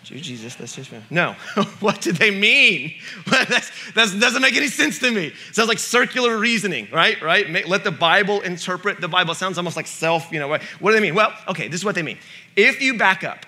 Jesus, 0.04 0.56
that's 0.56 0.76
just 0.76 0.92
no. 1.10 1.32
what 1.80 2.02
do 2.02 2.12
they 2.12 2.32
mean? 2.32 2.94
that 3.28 3.70
doesn't 3.96 4.42
make 4.42 4.56
any 4.56 4.68
sense 4.68 5.00
to 5.00 5.12
me. 5.12 5.34
Sounds 5.52 5.70
like 5.70 5.80
circular 5.80 6.38
reasoning, 6.38 6.88
right? 6.92 7.22
Right? 7.22 7.68
Let 7.68 7.84
the 7.84 7.92
Bible 7.92 8.42
interpret 8.42 9.00
the 9.00 9.08
Bible. 9.08 9.34
Sounds 9.34 9.58
almost 9.58 9.78
like 9.78 9.88
self. 9.88 10.32
You 10.32 10.40
know 10.40 10.48
what? 10.48 10.62
What 10.80 10.92
do 10.92 10.98
they 10.98 11.02
mean? 11.02 11.16
Well, 11.16 11.34
okay. 11.48 11.68
This 11.68 11.82
is 11.82 11.86
what 11.86 11.96
they 11.96 12.04
mean. 12.04 12.18
if 12.56 12.82
you 12.82 12.98
back 12.98 13.24
up 13.24 13.46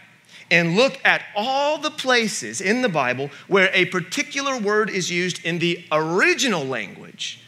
and 0.52 0.76
look 0.76 1.00
at 1.04 1.24
all 1.36 1.78
the 1.78 1.92
places 1.92 2.62
in 2.62 2.82
the 2.82 2.90
Bible 2.90 3.30
where 3.48 3.70
a 3.74 3.86
particular 3.86 4.58
word 4.58 4.90
is 4.90 5.12
used 5.12 5.44
in 5.44 5.60
the 5.60 5.84
original 5.92 6.64
language, 6.64 7.40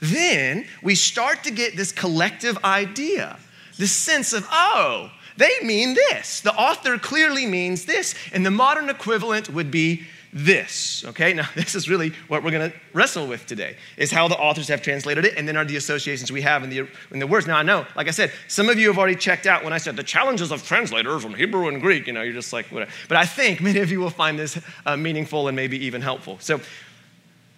then 0.00 0.66
we 0.82 0.94
start 0.94 1.42
to 1.44 1.50
get 1.50 1.76
this 1.76 1.92
collective 1.92 2.56
idea, 2.64 3.38
this 3.76 3.92
sense 3.92 4.32
of, 4.32 4.46
oh, 4.50 5.10
they 5.38 5.60
mean 5.62 5.94
this. 5.94 6.40
The 6.40 6.52
author 6.52 6.98
clearly 6.98 7.46
means 7.46 7.84
this, 7.84 8.16
and 8.32 8.44
the 8.44 8.50
modern 8.50 8.88
equivalent 8.88 9.48
would 9.48 9.70
be 9.70 10.02
this. 10.32 11.04
Okay, 11.06 11.32
now 11.32 11.48
this 11.54 11.76
is 11.76 11.88
really 11.88 12.10
what 12.26 12.42
we're 12.42 12.50
going 12.50 12.72
to 12.72 12.76
wrestle 12.92 13.28
with 13.28 13.46
today 13.46 13.76
is 13.96 14.10
how 14.10 14.26
the 14.26 14.36
authors 14.36 14.66
have 14.66 14.82
translated 14.82 15.24
it, 15.24 15.38
and 15.38 15.46
then 15.46 15.56
are 15.56 15.64
the 15.64 15.76
associations 15.76 16.32
we 16.32 16.42
have 16.42 16.64
in 16.64 16.70
the 16.70 16.88
in 17.12 17.20
the 17.20 17.26
words. 17.26 17.46
Now 17.46 17.56
I 17.56 17.62
know, 17.62 17.86
like 17.94 18.08
I 18.08 18.10
said, 18.10 18.32
some 18.48 18.68
of 18.68 18.80
you 18.80 18.88
have 18.88 18.98
already 18.98 19.14
checked 19.14 19.46
out 19.46 19.62
when 19.62 19.72
I 19.72 19.78
said 19.78 19.94
the 19.94 20.02
challenges 20.02 20.50
of 20.50 20.66
translators 20.66 21.22
from 21.22 21.34
Hebrew 21.34 21.68
and 21.68 21.80
Greek. 21.80 22.08
You 22.08 22.14
know, 22.14 22.22
you're 22.22 22.34
just 22.34 22.52
like 22.52 22.66
whatever. 22.66 22.90
But 23.06 23.18
I 23.18 23.24
think 23.24 23.60
many 23.60 23.78
of 23.78 23.92
you 23.92 24.00
will 24.00 24.10
find 24.10 24.36
this 24.36 24.58
uh, 24.86 24.96
meaningful 24.96 25.46
and 25.46 25.54
maybe 25.54 25.78
even 25.86 26.02
helpful. 26.02 26.38
So 26.40 26.60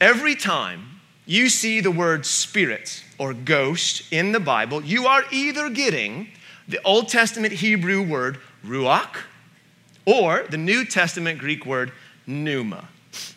every 0.02 0.34
time 0.34 1.00
you 1.24 1.48
see 1.48 1.80
the 1.80 1.90
word 1.90 2.26
spirit 2.26 3.04
or 3.16 3.32
ghost 3.32 4.12
in 4.12 4.32
the 4.32 4.40
Bible, 4.40 4.84
you 4.84 5.06
are 5.06 5.24
either 5.32 5.70
getting 5.70 6.28
the 6.70 6.80
Old 6.84 7.08
Testament 7.08 7.52
Hebrew 7.52 8.02
word 8.02 8.38
ruach 8.64 9.16
or 10.04 10.44
the 10.48 10.56
New 10.56 10.84
Testament 10.84 11.38
Greek 11.38 11.66
word 11.66 11.92
pneuma. 12.26 12.88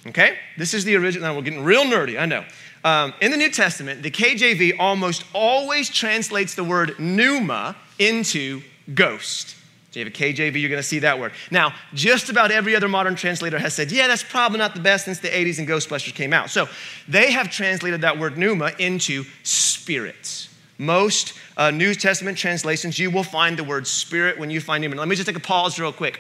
Okay? 0.08 0.38
This 0.58 0.74
is 0.74 0.86
the 0.86 0.96
original. 0.96 1.28
Now 1.28 1.36
we're 1.36 1.42
getting 1.42 1.63
real 1.63 1.84
nerdy, 1.84 2.20
I 2.20 2.25
know. 2.25 2.46
Um, 2.84 3.13
in 3.22 3.32
the 3.32 3.38
New 3.38 3.50
Testament, 3.50 4.04
the 4.04 4.12
KJV 4.12 4.78
almost 4.78 5.24
always 5.34 5.90
translates 5.90 6.54
the 6.56 6.63
word 6.63 7.00
pneuma 7.00 7.75
into 7.98 8.62
ghost. 8.94 9.56
So 9.92 10.00
you 10.00 10.06
have 10.06 10.13
a 10.13 10.18
KJV, 10.18 10.60
you're 10.60 10.70
going 10.70 10.82
to 10.82 10.88
see 10.88 11.00
that 11.00 11.20
word. 11.20 11.34
Now, 11.52 11.74
just 11.94 12.30
about 12.30 12.52
every 12.52 12.75
other 12.75 12.90
modern 12.90 13.16
translator 13.16 13.60
has 13.60 13.74
said, 13.75 13.92
yeah, 13.92 14.08
that's 14.08 14.24
probably 14.24 14.58
not 14.58 14.74
the 14.74 14.82
best 14.82 15.06
since 15.06 15.20
the 15.20 15.28
80s 15.30 15.60
and 15.60 15.68
Ghostbusters 15.68 16.16
came 16.16 16.34
out. 16.34 16.50
So 16.50 16.68
they 17.08 17.32
have 17.32 17.52
translated 17.52 18.02
that 18.02 18.18
word 18.20 18.38
pneuma 18.38 18.72
into 18.80 19.24
spirits. 19.44 20.50
Most 20.77 21.34
uh, 21.56 21.72
New 21.72 21.94
Testament 21.94 22.38
translations, 22.38 22.98
you 23.00 23.12
will 23.12 23.24
find 23.24 23.58
the 23.58 23.63
word 23.63 23.88
spirit 23.88 24.39
when 24.39 24.50
you 24.50 24.60
find 24.60 24.82
pneuma. 24.82 24.96
Let 24.96 25.08
me 25.08 25.15
just 25.15 25.27
take 25.27 25.38
a 25.38 25.39
pause 25.39 25.80
real 25.80 25.94
quick. 25.94 26.20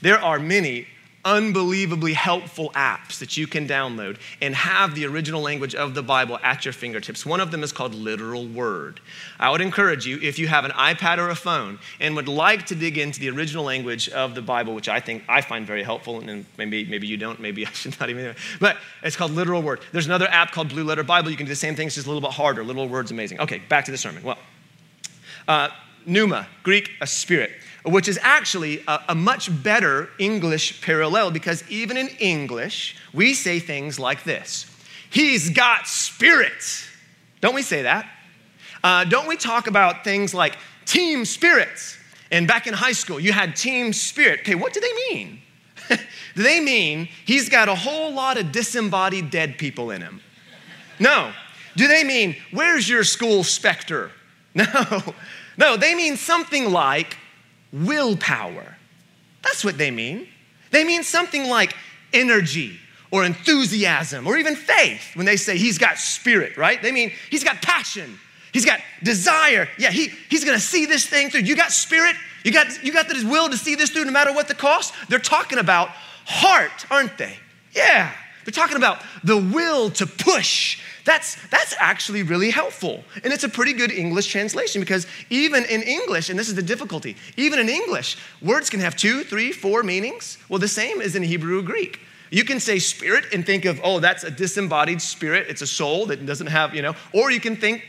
There 0.00 0.18
are 0.18 0.38
many 0.38 0.86
unbelievably 1.24 2.14
helpful 2.14 2.70
apps 2.74 3.18
that 3.18 3.36
you 3.36 3.46
can 3.46 3.68
download 3.68 4.18
and 4.40 4.54
have 4.54 4.94
the 4.94 5.06
original 5.06 5.40
language 5.40 5.74
of 5.74 5.94
the 5.94 6.02
Bible 6.02 6.38
at 6.42 6.64
your 6.64 6.72
fingertips. 6.72 7.24
One 7.24 7.40
of 7.40 7.50
them 7.50 7.62
is 7.62 7.72
called 7.72 7.94
Literal 7.94 8.46
Word. 8.46 9.00
I 9.38 9.50
would 9.50 9.60
encourage 9.60 10.04
you, 10.04 10.18
if 10.20 10.38
you 10.38 10.48
have 10.48 10.64
an 10.64 10.72
iPad 10.72 11.18
or 11.18 11.28
a 11.28 11.34
phone 11.34 11.78
and 12.00 12.16
would 12.16 12.28
like 12.28 12.66
to 12.66 12.74
dig 12.74 12.98
into 12.98 13.20
the 13.20 13.30
original 13.30 13.64
language 13.64 14.08
of 14.08 14.34
the 14.34 14.42
Bible, 14.42 14.74
which 14.74 14.88
I 14.88 15.00
think 15.00 15.22
I 15.28 15.40
find 15.40 15.66
very 15.66 15.84
helpful, 15.84 16.20
and 16.20 16.44
maybe, 16.58 16.84
maybe 16.86 17.06
you 17.06 17.16
don't, 17.16 17.38
maybe 17.38 17.66
I 17.66 17.70
should 17.70 17.98
not 18.00 18.10
even, 18.10 18.34
but 18.60 18.76
it's 19.02 19.16
called 19.16 19.32
Literal 19.32 19.62
Word. 19.62 19.80
There's 19.92 20.06
another 20.06 20.28
app 20.28 20.50
called 20.50 20.70
Blue 20.70 20.84
Letter 20.84 21.04
Bible. 21.04 21.30
You 21.30 21.36
can 21.36 21.46
do 21.46 21.52
the 21.52 21.56
same 21.56 21.76
thing, 21.76 21.86
it's 21.86 21.94
just 21.94 22.06
a 22.06 22.10
little 22.10 22.26
bit 22.26 22.34
harder. 22.34 22.64
Literal 22.64 22.88
Word's 22.88 23.10
amazing. 23.10 23.40
Okay, 23.40 23.62
back 23.68 23.84
to 23.84 23.90
the 23.90 23.98
sermon. 23.98 24.22
Well, 24.24 24.38
uh, 25.46 25.68
pneuma, 26.04 26.48
Greek, 26.62 26.90
a 27.00 27.06
spirit 27.06 27.52
which 27.84 28.08
is 28.08 28.18
actually 28.22 28.82
a, 28.86 29.00
a, 29.08 29.14
much 29.14 29.50
better 29.62 30.08
English 30.18 30.80
parallel 30.82 31.30
because 31.30 31.64
even 31.68 31.96
in 31.96 32.08
English, 32.20 32.96
we 33.12 33.34
say 33.34 33.58
things 33.58 33.98
like 33.98 34.24
this 34.24 34.66
He's 35.10 35.50
got 35.50 35.86
spirit. 35.86 36.88
Don't 37.40 37.54
we 37.54 37.62
say 37.62 37.82
that? 37.82 38.08
Uh, 38.82 39.04
don't 39.04 39.28
we 39.28 39.36
talk 39.36 39.66
about 39.66 40.04
things 40.04 40.32
like 40.32 40.56
team 40.86 41.24
spirits? 41.24 41.98
And 42.30 42.48
back 42.48 42.66
in 42.66 42.72
high 42.72 42.92
school, 42.92 43.20
you 43.20 43.32
had 43.32 43.54
team 43.54 43.92
spirit. 43.92 44.40
Okay, 44.40 44.54
what 44.54 44.72
do 44.72 44.80
they 44.80 45.14
mean? 45.14 45.38
do 45.88 45.96
they 46.42 46.60
mean 46.60 47.08
he's 47.26 47.48
got 47.48 47.68
a 47.68 47.74
whole 47.74 48.12
lot 48.12 48.38
of 48.38 48.52
disembodied 48.52 49.30
dead 49.30 49.58
people 49.58 49.90
in 49.90 50.00
him? 50.00 50.20
No. 50.98 51.32
Do 51.76 51.88
they 51.88 52.04
mean, 52.04 52.36
where's 52.52 52.88
your 52.88 53.04
school 53.04 53.44
specter? 53.44 54.10
No. 54.54 55.14
No, 55.56 55.76
they 55.76 55.94
mean 55.94 56.16
something 56.16 56.72
like 56.72 57.16
willpower. 57.72 58.76
That's 59.42 59.64
what 59.64 59.78
they 59.78 59.90
mean. 59.90 60.28
They 60.70 60.84
mean 60.84 61.02
something 61.02 61.48
like 61.48 61.74
energy 62.12 62.78
or 63.10 63.24
enthusiasm 63.24 64.26
or 64.26 64.38
even 64.38 64.56
faith 64.56 65.14
when 65.14 65.26
they 65.26 65.36
say 65.36 65.58
he's 65.58 65.78
got 65.78 65.98
spirit, 65.98 66.56
right? 66.56 66.80
They 66.80 66.92
mean 66.92 67.12
he's 67.30 67.44
got 67.44 67.62
passion. 67.62 68.18
He's 68.52 68.64
got 68.64 68.80
desire. 69.02 69.68
Yeah, 69.78 69.90
he, 69.90 70.10
he's 70.28 70.44
gonna 70.44 70.60
see 70.60 70.86
this 70.86 71.06
thing 71.06 71.30
through. 71.30 71.42
You 71.42 71.56
got 71.56 71.72
spirit? 71.72 72.16
You 72.44 72.52
got, 72.52 72.82
you 72.84 72.92
got 72.92 73.08
the 73.08 73.26
will 73.28 73.48
to 73.48 73.56
see 73.56 73.74
this 73.74 73.90
through 73.90 74.04
no 74.04 74.10
matter 74.10 74.32
what 74.32 74.48
the 74.48 74.54
cost? 74.54 74.94
They're 75.08 75.18
talking 75.18 75.58
about 75.58 75.88
heart, 76.26 76.86
aren't 76.90 77.16
they? 77.18 77.36
Yeah. 77.72 78.12
They're 78.44 78.52
talking 78.52 78.76
about 78.76 79.02
the 79.22 79.36
will 79.36 79.90
to 79.90 80.06
push 80.06 80.80
that's, 81.04 81.36
that's 81.48 81.74
actually 81.78 82.22
really 82.22 82.50
helpful. 82.50 83.04
And 83.24 83.32
it's 83.32 83.44
a 83.44 83.48
pretty 83.48 83.72
good 83.72 83.90
English 83.90 84.28
translation 84.28 84.80
because 84.80 85.06
even 85.30 85.64
in 85.64 85.82
English, 85.82 86.30
and 86.30 86.38
this 86.38 86.48
is 86.48 86.54
the 86.54 86.62
difficulty, 86.62 87.16
even 87.36 87.58
in 87.58 87.68
English, 87.68 88.16
words 88.40 88.70
can 88.70 88.80
have 88.80 88.96
two, 88.96 89.24
three, 89.24 89.52
four 89.52 89.82
meanings. 89.82 90.38
Well, 90.48 90.58
the 90.58 90.68
same 90.68 91.00
is 91.00 91.16
in 91.16 91.22
Hebrew 91.22 91.62
Greek. 91.62 92.00
You 92.30 92.44
can 92.44 92.60
say 92.60 92.78
spirit 92.78 93.26
and 93.34 93.44
think 93.44 93.66
of, 93.66 93.80
oh, 93.84 94.00
that's 94.00 94.24
a 94.24 94.30
disembodied 94.30 95.02
spirit. 95.02 95.48
It's 95.48 95.60
a 95.60 95.66
soul 95.66 96.06
that 96.06 96.24
doesn't 96.24 96.46
have, 96.46 96.74
you 96.74 96.80
know, 96.80 96.94
or 97.12 97.30
you 97.30 97.40
can 97.40 97.56
think 97.56 97.84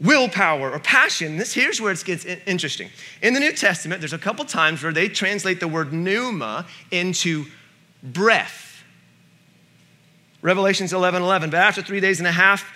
willpower 0.00 0.70
or 0.70 0.78
passion. 0.78 1.36
This 1.36 1.52
here's 1.52 1.80
where 1.80 1.92
it 1.92 2.02
gets 2.04 2.24
interesting. 2.24 2.90
In 3.20 3.34
the 3.34 3.40
New 3.40 3.52
Testament, 3.52 4.00
there's 4.00 4.12
a 4.12 4.18
couple 4.18 4.44
times 4.44 4.82
where 4.82 4.92
they 4.92 5.08
translate 5.08 5.60
the 5.60 5.68
word 5.68 5.92
pneuma 5.92 6.66
into 6.90 7.44
breath. 8.02 8.73
Revelations 10.44 10.92
11 10.92 11.22
11. 11.22 11.48
But 11.48 11.60
after 11.60 11.80
three 11.80 12.00
days 12.00 12.20
and 12.20 12.28
a 12.28 12.32
half, 12.32 12.70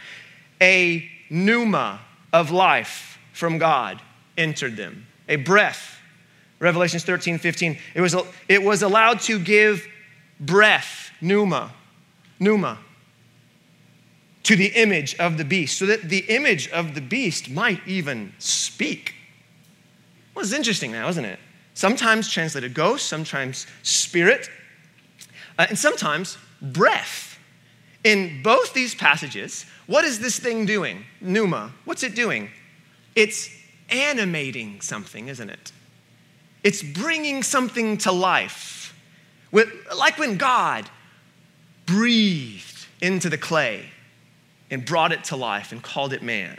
a 0.61 1.09
pneuma 1.29 2.01
of 2.33 2.51
life 2.51 3.19
from 3.35 3.59
God 3.59 4.01
entered 4.39 4.77
them, 4.77 5.07
a 5.29 5.37
breath. 5.37 6.01
Revelations 6.61 7.05
13 7.05 7.39
15. 7.39 7.79
It 7.95 8.01
was, 8.01 8.17
it 8.49 8.63
was 8.63 8.83
allowed 8.83 9.21
to 9.21 9.39
give 9.39 9.87
breath, 10.41 11.13
pneuma, 11.21 11.73
pneuma, 12.41 12.79
to 14.45 14.57
the 14.57 14.69
image 14.69 15.15
of 15.17 15.37
the 15.37 15.45
beast, 15.45 15.79
so 15.79 15.85
that 15.85 16.09
the 16.09 16.21
image 16.21 16.69
of 16.71 16.95
the 16.95 17.03
beast 17.03 17.51
might 17.51 17.87
even 17.87 18.33
speak. 18.39 19.15
Well, 20.35 20.43
it's 20.43 20.55
interesting 20.55 20.91
now, 20.91 21.07
isn't 21.11 21.25
it? 21.25 21.39
Sometimes 21.75 22.31
translated 22.31 22.73
ghost, 22.73 23.07
sometimes 23.07 23.67
spirit, 23.83 24.49
uh, 25.59 25.67
and 25.69 25.79
sometimes 25.79 26.39
breath. 26.63 27.38
In 28.09 28.41
both 28.43 28.73
these 28.73 28.95
passages, 28.95 29.67
what 29.87 30.03
is 30.03 30.19
this 30.19 30.39
thing 30.39 30.65
doing? 30.65 31.05
Pneuma. 31.21 31.75
What's 31.85 32.03
it 32.03 32.15
doing? 32.15 32.49
It's 33.15 33.51
animating 33.91 34.81
something, 34.81 35.29
isn't 35.29 35.51
it? 35.51 35.73
It's 36.65 36.83
bringing 36.83 37.43
something 37.43 37.99
to 37.99 38.11
life. 38.11 38.99
Like 39.53 40.17
when 40.17 40.39
God 40.39 40.89
breathed 41.85 42.87
into 43.03 43.29
the 43.29 43.37
clay 43.37 43.91
and 44.71 44.87
brought 44.87 45.13
it 45.13 45.25
to 45.25 45.37
life 45.37 45.71
and 45.71 45.83
called 45.83 46.15
it 46.15 46.23
man. 46.23 46.59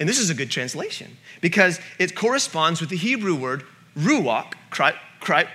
And 0.00 0.08
this 0.08 0.18
is 0.18 0.28
a 0.28 0.34
good 0.34 0.50
translation 0.50 1.18
because 1.40 1.78
it 2.00 2.16
corresponds 2.16 2.80
with 2.80 2.90
the 2.90 2.96
Hebrew 2.96 3.36
word 3.36 3.62
ruach 3.96 4.54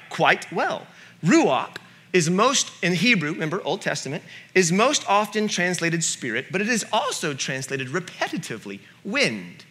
quite 0.09 0.49
well. 0.53 0.87
Ruach 1.21 1.75
is 2.11 2.29
most, 2.29 2.71
in 2.83 2.93
Hebrew, 2.93 3.31
remember, 3.33 3.61
Old 3.63 3.81
Testament, 3.81 4.23
is 4.55 4.71
most 4.71 5.07
often 5.07 5.47
translated 5.47 6.03
spirit, 6.03 6.47
but 6.51 6.61
it 6.61 6.69
is 6.69 6.85
also 6.91 7.33
translated 7.33 7.89
repetitively 7.89 8.79
wind 9.03 9.65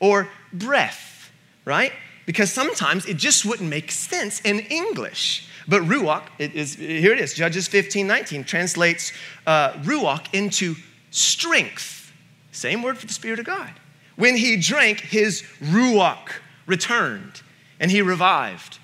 or 0.00 0.28
breath, 0.52 1.30
right? 1.64 1.92
Because 2.26 2.52
sometimes 2.52 3.06
it 3.06 3.16
just 3.16 3.44
wouldn't 3.44 3.70
make 3.70 3.90
sense 3.90 4.40
in 4.40 4.60
English. 4.60 5.48
But 5.68 5.82
ruach, 5.82 6.24
it 6.38 6.54
is, 6.54 6.74
here 6.74 7.12
it 7.12 7.20
is, 7.20 7.34
Judges 7.34 7.68
15, 7.68 8.06
19, 8.06 8.44
translates 8.44 9.12
uh, 9.46 9.72
ruach 9.74 10.26
into 10.32 10.74
strength. 11.10 12.12
Same 12.52 12.82
word 12.82 12.98
for 12.98 13.06
the 13.06 13.12
Spirit 13.12 13.38
of 13.38 13.46
God. 13.46 13.72
When 14.16 14.36
he 14.36 14.56
drank, 14.56 15.00
his 15.00 15.42
ruach 15.62 16.30
returned 16.66 17.42
and 17.78 17.90
he 17.90 18.02
revived. 18.02 18.78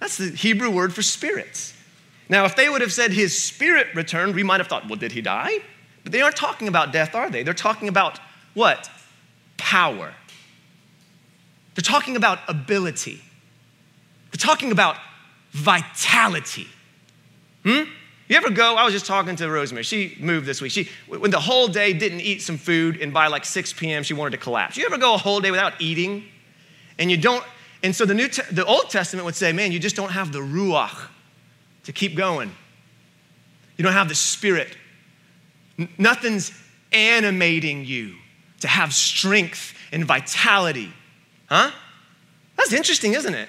That's 0.00 0.18
the 0.18 0.30
Hebrew 0.30 0.70
word 0.70 0.92
for 0.94 1.02
spirits. 1.02 1.75
Now, 2.28 2.44
if 2.44 2.56
they 2.56 2.68
would 2.68 2.80
have 2.80 2.92
said 2.92 3.12
his 3.12 3.40
spirit 3.40 3.88
returned, 3.94 4.34
we 4.34 4.42
might 4.42 4.58
have 4.60 4.66
thought, 4.66 4.88
well, 4.88 4.96
did 4.96 5.12
he 5.12 5.20
die? 5.20 5.58
But 6.02 6.12
they 6.12 6.22
aren't 6.22 6.36
talking 6.36 6.68
about 6.68 6.92
death, 6.92 7.14
are 7.14 7.30
they? 7.30 7.42
They're 7.42 7.54
talking 7.54 7.88
about 7.88 8.18
what? 8.54 8.90
Power. 9.56 10.12
They're 11.74 11.82
talking 11.82 12.16
about 12.16 12.40
ability. 12.48 13.20
They're 14.32 14.38
talking 14.38 14.72
about 14.72 14.96
vitality. 15.52 16.66
Hmm? 17.64 17.82
You 18.28 18.36
ever 18.36 18.50
go? 18.50 18.74
I 18.74 18.84
was 18.84 18.92
just 18.92 19.06
talking 19.06 19.36
to 19.36 19.48
Rosemary. 19.48 19.84
She 19.84 20.16
moved 20.18 20.46
this 20.46 20.60
week. 20.60 20.72
She, 20.72 20.88
when 21.06 21.30
the 21.30 21.40
whole 21.40 21.68
day 21.68 21.92
didn't 21.92 22.20
eat 22.20 22.42
some 22.42 22.56
food, 22.56 23.00
and 23.00 23.12
by 23.12 23.28
like 23.28 23.44
6 23.44 23.72
p.m., 23.74 24.02
she 24.02 24.14
wanted 24.14 24.32
to 24.32 24.38
collapse. 24.38 24.76
You 24.76 24.84
ever 24.86 24.98
go 24.98 25.14
a 25.14 25.18
whole 25.18 25.40
day 25.40 25.52
without 25.52 25.80
eating? 25.80 26.24
And 26.98 27.10
you 27.10 27.16
don't, 27.16 27.44
And 27.84 27.94
so 27.94 28.04
the, 28.04 28.14
New 28.14 28.28
the 28.28 28.64
Old 28.64 28.90
Testament 28.90 29.24
would 29.26 29.36
say, 29.36 29.52
man, 29.52 29.70
you 29.70 29.78
just 29.78 29.94
don't 29.94 30.10
have 30.10 30.32
the 30.32 30.40
Ruach 30.40 31.08
to 31.86 31.92
keep 31.92 32.16
going. 32.16 32.52
You 33.76 33.84
don't 33.84 33.92
have 33.92 34.08
the 34.08 34.14
Spirit. 34.14 34.76
N- 35.78 35.88
nothing's 35.98 36.52
animating 36.92 37.84
you 37.84 38.16
to 38.60 38.68
have 38.68 38.92
strength 38.92 39.74
and 39.92 40.04
vitality. 40.04 40.92
Huh? 41.48 41.70
That's 42.56 42.72
interesting, 42.72 43.14
isn't 43.14 43.34
it? 43.34 43.48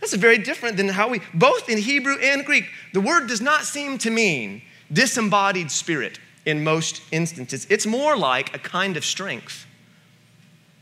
That's 0.00 0.14
very 0.14 0.38
different 0.38 0.76
than 0.76 0.88
how 0.88 1.08
we, 1.08 1.20
both 1.34 1.68
in 1.68 1.78
Hebrew 1.78 2.16
and 2.18 2.44
Greek, 2.44 2.64
the 2.92 3.00
word 3.00 3.26
does 3.28 3.40
not 3.40 3.64
seem 3.64 3.98
to 3.98 4.10
mean 4.10 4.62
disembodied 4.92 5.70
spirit 5.70 6.18
in 6.44 6.62
most 6.62 7.02
instances. 7.10 7.66
It's 7.68 7.86
more 7.86 8.16
like 8.16 8.54
a 8.54 8.58
kind 8.58 8.96
of 8.96 9.04
strength, 9.04 9.66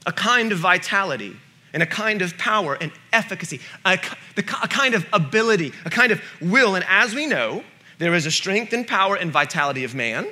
a 0.07 0.13
kind 0.13 0.53
of 0.53 0.59
vitality, 0.59 1.37
and 1.75 1.83
a 1.83 1.87
kind 1.87 2.23
of 2.23 2.39
power 2.39 2.79
and 2.81 2.91
efficacy, 3.13 3.61
a, 3.85 3.99
a 4.37 4.43
kind 4.43 4.95
of 4.95 5.05
ability, 5.13 5.73
a 5.85 5.91
kind 5.91 6.13
of 6.13 6.23
will. 6.41 6.77
And 6.77 6.85
as 6.89 7.15
we 7.15 7.27
know, 7.27 7.63
there 7.99 8.15
is 8.15 8.25
a 8.25 8.31
strength 8.31 8.73
and 8.73 8.87
power 8.87 9.17
and 9.17 9.31
vitality 9.31 9.85
of 9.85 9.95
man, 9.95 10.27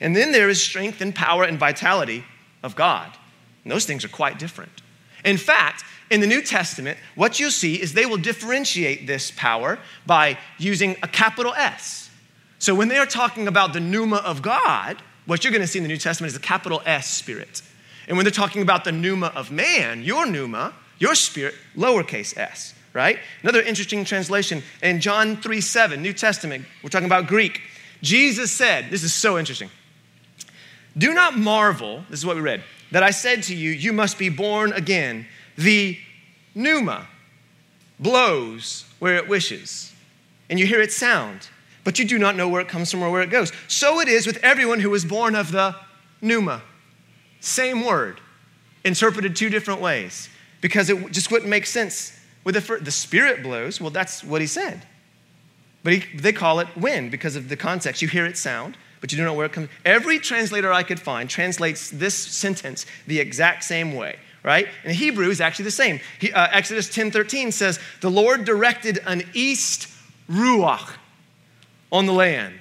and 0.00 0.16
then 0.16 0.32
there 0.32 0.48
is 0.48 0.62
strength 0.62 1.00
and 1.00 1.14
power 1.14 1.42
and 1.42 1.58
vitality 1.58 2.24
of 2.62 2.76
God. 2.76 3.10
And 3.64 3.70
those 3.70 3.84
things 3.84 4.04
are 4.04 4.08
quite 4.08 4.38
different. 4.38 4.70
In 5.24 5.36
fact, 5.36 5.84
in 6.08 6.20
the 6.20 6.26
New 6.26 6.40
Testament, 6.40 6.98
what 7.14 7.38
you'll 7.38 7.50
see 7.50 7.74
is 7.80 7.92
they 7.92 8.06
will 8.06 8.16
differentiate 8.16 9.06
this 9.06 9.30
power 9.32 9.78
by 10.06 10.38
using 10.58 10.96
a 11.02 11.08
capital 11.08 11.52
S. 11.54 12.10
So 12.58 12.74
when 12.74 12.88
they 12.88 12.98
are 12.98 13.06
talking 13.06 13.48
about 13.48 13.72
the 13.72 13.80
pneuma 13.80 14.16
of 14.16 14.40
God, 14.40 15.02
what 15.26 15.44
you're 15.44 15.52
going 15.52 15.62
to 15.62 15.68
see 15.68 15.78
in 15.78 15.82
the 15.82 15.88
New 15.88 15.96
Testament 15.96 16.30
is 16.30 16.36
a 16.36 16.40
capital 16.40 16.80
S 16.86 17.08
spirit. 17.08 17.62
And 18.10 18.16
when 18.16 18.24
they're 18.24 18.32
talking 18.32 18.60
about 18.60 18.82
the 18.82 18.90
pneuma 18.90 19.28
of 19.36 19.52
man, 19.52 20.02
your 20.02 20.26
pneuma, 20.26 20.74
your 20.98 21.14
spirit, 21.14 21.54
lowercase 21.76 22.36
s, 22.36 22.74
right? 22.92 23.20
Another 23.44 23.62
interesting 23.62 24.04
translation 24.04 24.64
in 24.82 25.00
John 25.00 25.36
3 25.36 25.60
7, 25.60 26.02
New 26.02 26.12
Testament, 26.12 26.64
we're 26.82 26.90
talking 26.90 27.06
about 27.06 27.28
Greek. 27.28 27.60
Jesus 28.02 28.50
said, 28.50 28.90
this 28.90 29.04
is 29.04 29.14
so 29.14 29.38
interesting. 29.38 29.70
Do 30.98 31.14
not 31.14 31.38
marvel, 31.38 32.04
this 32.10 32.18
is 32.18 32.26
what 32.26 32.34
we 32.34 32.42
read, 32.42 32.64
that 32.90 33.04
I 33.04 33.12
said 33.12 33.44
to 33.44 33.54
you, 33.54 33.70
you 33.70 33.92
must 33.92 34.18
be 34.18 34.28
born 34.28 34.72
again. 34.72 35.24
The 35.56 35.96
pneuma 36.52 37.06
blows 38.00 38.86
where 38.98 39.14
it 39.14 39.28
wishes, 39.28 39.94
and 40.48 40.58
you 40.58 40.66
hear 40.66 40.80
its 40.80 40.96
sound, 40.96 41.48
but 41.84 42.00
you 42.00 42.04
do 42.04 42.18
not 42.18 42.34
know 42.34 42.48
where 42.48 42.60
it 42.60 42.66
comes 42.66 42.90
from 42.90 43.04
or 43.04 43.10
where 43.12 43.22
it 43.22 43.30
goes. 43.30 43.52
So 43.68 44.00
it 44.00 44.08
is 44.08 44.26
with 44.26 44.38
everyone 44.38 44.80
who 44.80 44.92
is 44.94 45.04
born 45.04 45.36
of 45.36 45.52
the 45.52 45.76
pneuma. 46.20 46.62
Same 47.40 47.84
word, 47.84 48.20
interpreted 48.84 49.34
two 49.34 49.48
different 49.48 49.80
ways, 49.80 50.28
because 50.60 50.90
it 50.90 51.10
just 51.12 51.30
wouldn't 51.30 51.50
make 51.50 51.66
sense. 51.66 52.18
With 52.44 52.54
the, 52.54 52.78
the 52.78 52.90
spirit 52.90 53.42
blows, 53.42 53.80
well, 53.80 53.90
that's 53.90 54.24
what 54.24 54.40
he 54.40 54.46
said. 54.46 54.82
But 55.82 55.94
he, 55.94 56.16
they 56.16 56.32
call 56.32 56.60
it 56.60 56.68
wind 56.76 57.10
because 57.10 57.36
of 57.36 57.48
the 57.48 57.56
context. 57.56 58.02
You 58.02 58.08
hear 58.08 58.26
it 58.26 58.36
sound, 58.36 58.76
but 59.00 59.12
you 59.12 59.18
don't 59.18 59.26
know 59.26 59.34
where 59.34 59.46
it 59.46 59.52
comes. 59.52 59.68
Every 59.84 60.18
translator 60.18 60.72
I 60.72 60.82
could 60.82 61.00
find 61.00 61.28
translates 61.28 61.90
this 61.90 62.14
sentence 62.14 62.86
the 63.06 63.18
exact 63.18 63.64
same 63.64 63.94
way, 63.94 64.16
right? 64.42 64.68
In 64.84 64.94
Hebrew 64.94 65.30
is 65.30 65.40
actually 65.40 65.66
the 65.66 65.70
same. 65.70 66.00
He, 66.18 66.32
uh, 66.32 66.48
Exodus 66.50 66.88
10:13 66.88 67.52
says, 67.52 67.78
"The 68.00 68.10
Lord 68.10 68.44
directed 68.44 69.00
an 69.06 69.22
east 69.32 69.88
ruach 70.30 70.92
on 71.90 72.06
the 72.06 72.12
land." 72.12 72.58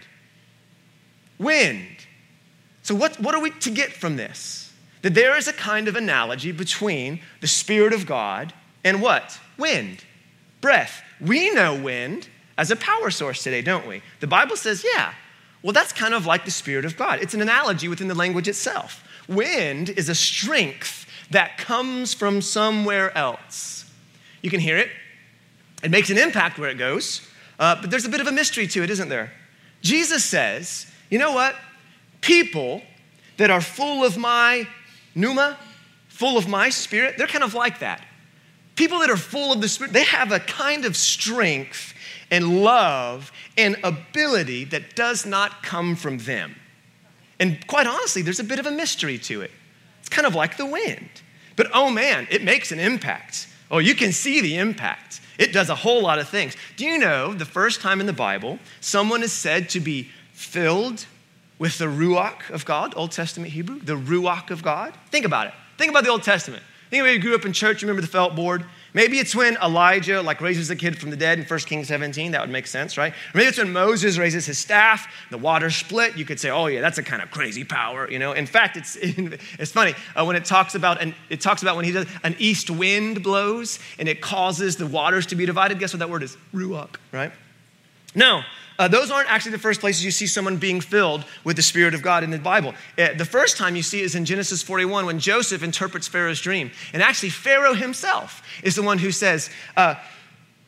Wind. 1.38 1.88
So 2.84 2.96
what, 2.96 3.20
what 3.20 3.36
are 3.36 3.42
we 3.42 3.52
to 3.52 3.70
get 3.70 3.94
from 3.94 4.16
this? 4.16 4.69
That 5.02 5.16
there 5.16 5.38
is 5.38 5.48
a 5.48 5.54
kind 5.54 5.88
of 5.88 5.96
analogy 5.96 6.52
between 6.52 7.22
the 7.42 7.48
Spirit 7.48 7.94
of 7.94 8.06
God 8.06 8.54
and 8.84 9.02
what? 9.02 9.40
Wind, 9.58 10.04
breath. 10.62 11.02
We 11.22 11.52
know 11.52 11.76
wind 11.76 12.28
as 12.58 12.72
a 12.72 12.76
power 12.76 13.10
source 13.10 13.44
today, 13.44 13.62
don't 13.62 13.88
we? 13.88 14.02
The 14.20 14.28
Bible 14.28 14.58
says, 14.58 14.86
yeah, 14.94 15.14
well, 15.62 15.74
that's 15.74 15.94
kind 15.94 16.14
of 16.14 16.26
like 16.26 16.46
the 16.46 16.52
Spirit 16.52 16.86
of 16.86 16.98
God. 16.98 17.20
It's 17.22 17.34
an 17.34 17.42
analogy 17.42 17.88
within 17.88 18.08
the 18.08 18.16
language 18.16 18.48
itself. 18.48 19.04
Wind 19.28 19.90
is 19.90 20.10
a 20.10 20.16
strength 20.16 21.06
that 21.32 21.58
comes 21.58 22.14
from 22.14 22.42
somewhere 22.42 23.16
else. 23.18 23.90
You 24.42 24.50
can 24.50 24.60
hear 24.60 24.78
it, 24.78 24.90
it 25.84 25.92
makes 25.92 26.10
an 26.10 26.18
impact 26.18 26.58
where 26.58 26.70
it 26.70 26.78
goes, 26.78 27.28
uh, 27.60 27.80
but 27.80 27.92
there's 27.92 28.06
a 28.06 28.10
bit 28.10 28.22
of 28.22 28.28
a 28.28 28.32
mystery 28.32 28.68
to 28.68 28.84
it, 28.84 28.90
isn't 28.90 29.10
there? 29.10 29.32
Jesus 29.82 30.26
says, 30.26 30.88
you 31.10 31.20
know 31.20 31.32
what? 31.32 31.56
People 32.22 32.82
that 33.38 33.50
are 33.50 33.62
full 33.62 34.04
of 34.04 34.18
my 34.18 34.68
pneuma, 35.20 35.58
full 36.08 36.38
of 36.38 36.48
my 36.48 36.70
spirit, 36.70 37.16
they're 37.18 37.28
kind 37.28 37.44
of 37.44 37.54
like 37.54 37.80
that. 37.80 38.04
People 38.76 39.00
that 39.00 39.10
are 39.10 39.18
full 39.18 39.52
of 39.52 39.62
the 39.62 39.68
spirit, 39.68 39.94
they 39.94 40.06
have 40.06 40.32
a 40.32 40.40
kind 40.40 40.86
of 40.86 40.96
strength 40.96 41.94
and 42.32 42.62
love 42.64 43.32
and 43.58 43.78
ability 43.84 44.64
that 44.66 44.96
does 44.96 45.26
not 45.26 45.64
come 45.64 45.96
from 45.96 46.20
them. 46.20 46.56
And 47.40 47.66
quite 47.68 47.88
honestly, 47.88 48.22
there's 48.22 48.40
a 48.40 48.44
bit 48.44 48.60
of 48.60 48.66
a 48.66 48.72
mystery 48.72 49.18
to 49.20 49.42
it. 49.42 49.52
It's 50.00 50.10
kind 50.10 50.28
of 50.28 50.36
like 50.36 50.58
the 50.58 50.66
wind. 50.66 51.10
But 51.56 51.68
oh 51.74 51.90
man, 51.90 52.28
it 52.30 52.44
makes 52.44 52.72
an 52.72 52.80
impact. 52.80 53.48
Oh, 53.72 53.80
you 53.80 53.96
can 53.96 54.12
see 54.12 54.42
the 54.42 54.58
impact. 54.58 55.22
It 55.38 55.54
does 55.54 55.70
a 55.70 55.76
whole 55.76 56.02
lot 56.02 56.20
of 56.20 56.28
things. 56.28 56.56
Do 56.76 56.86
you 56.86 56.98
know 56.98 57.34
the 57.34 57.46
first 57.46 57.82
time 57.82 58.00
in 58.02 58.08
the 58.08 58.14
Bible 58.14 58.60
someone 58.82 59.24
is 59.24 59.32
said 59.32 59.70
to 59.70 59.80
be 59.80 60.10
filled 60.34 61.06
with 61.60 61.78
the 61.78 61.86
Ruach 61.86 62.50
of 62.50 62.66
God, 62.66 62.94
Old 62.96 63.12
Testament 63.12 63.52
Hebrew, 63.52 63.80
the 63.80 63.96
Ruach 63.96 64.50
of 64.50 64.64
God? 64.64 64.94
Think 65.12 65.26
about 65.26 65.48
it. 65.48 65.54
Think 65.78 65.92
about 65.92 66.04
the 66.04 66.10
Old 66.10 66.24
Testament. 66.24 66.64
Think 66.90 67.02
about 67.02 67.12
you 67.12 67.20
grew 67.20 67.36
up 67.36 67.46
in 67.46 67.54
church, 67.54 67.84
remember 67.84 68.02
the 68.02 68.08
felt 68.08 68.36
board? 68.36 68.66
Maybe 68.96 69.20
it's 69.20 69.36
when 69.36 69.58
Elijah 69.58 70.24
like 70.24 70.42
raises 70.42 70.72
a 70.72 70.76
kid 70.76 70.98
from 70.98 71.12
the 71.12 71.16
dead 71.16 71.38
in 71.38 71.46
1 71.46 71.60
Kings 71.62 71.88
17. 71.90 72.32
That 72.32 72.42
would 72.42 72.50
make 72.50 72.66
sense, 72.66 72.98
right? 72.98 73.14
Or 73.14 73.38
maybe 73.38 73.48
it's 73.48 73.60
when 73.60 73.72
Moses 73.72 74.18
raises 74.18 74.48
his 74.48 74.58
staff, 74.58 75.08
the 75.30 75.38
water 75.38 75.70
split. 75.70 76.18
You 76.18 76.26
could 76.26 76.40
say, 76.40 76.50
oh 76.50 76.66
yeah, 76.66 76.82
that's 76.82 76.98
a 76.98 77.04
kind 77.04 77.22
of 77.22 77.30
crazy 77.30 77.64
power, 77.64 78.10
you 78.10 78.18
know. 78.18 78.32
In 78.32 78.48
fact, 78.48 78.76
it's 78.76 78.96
it's 79.02 79.72
funny 79.72 79.94
uh, 80.16 80.26
when 80.26 80.36
it 80.36 80.46
talks 80.46 80.74
about 80.74 81.00
and 81.00 81.14
it 81.30 81.42
talks 81.42 81.62
about 81.62 81.76
when 81.76 81.86
he 81.86 81.92
does 81.92 82.08
an 82.24 82.36
east 82.40 82.72
wind 82.72 83.22
blows 83.22 83.78
and 84.00 84.10
it 84.10 84.22
causes 84.22 84.78
the 84.78 84.88
waters 84.88 85.28
to 85.28 85.36
be 85.36 85.46
divided. 85.46 85.78
Guess 85.78 85.94
what 85.94 86.00
that 86.00 86.10
word 86.10 86.24
is? 86.24 86.36
Ruach, 86.54 86.96
right? 87.12 87.32
No, 88.16 88.42
uh, 88.80 88.88
those 88.88 89.12
aren't 89.12 89.30
actually 89.30 89.52
the 89.52 89.60
first 89.60 89.82
places 89.82 90.06
you 90.06 90.10
see 90.10 90.26
someone 90.26 90.56
being 90.56 90.80
filled 90.80 91.26
with 91.44 91.58
the 91.58 91.62
Spirit 91.62 91.94
of 91.94 92.02
God 92.02 92.24
in 92.24 92.32
the 92.32 92.40
Bible. 92.40 92.74
Uh, 92.98 93.14
the 93.14 93.26
first 93.26 93.58
time 93.58 93.76
you 93.76 93.84
see 93.84 94.00
is 94.00 94.16
in 94.16 94.24
Genesis 94.24 94.64
41 94.64 95.06
when 95.06 95.20
Joseph 95.20 95.62
interprets 95.62 96.08
Pharaoh's 96.08 96.40
dream. 96.40 96.72
And 96.94 97.04
actually, 97.04 97.30
Pharaoh 97.30 97.74
himself 97.74 98.42
is 98.64 98.76
the 98.76 98.82
one 98.82 98.98
who 98.98 99.12
says, 99.12 99.50
uh, 99.76 99.96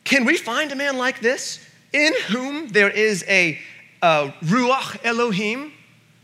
Can 0.04 0.26
we 0.26 0.36
find 0.36 0.70
a 0.70 0.76
man 0.76 0.98
like 0.98 1.20
this 1.20 1.66
in 1.94 2.12
whom 2.28 2.68
there 2.68 2.90
is 2.90 3.24
a, 3.28 3.58
Ruach 4.02 4.98
Elohim, 5.04 5.72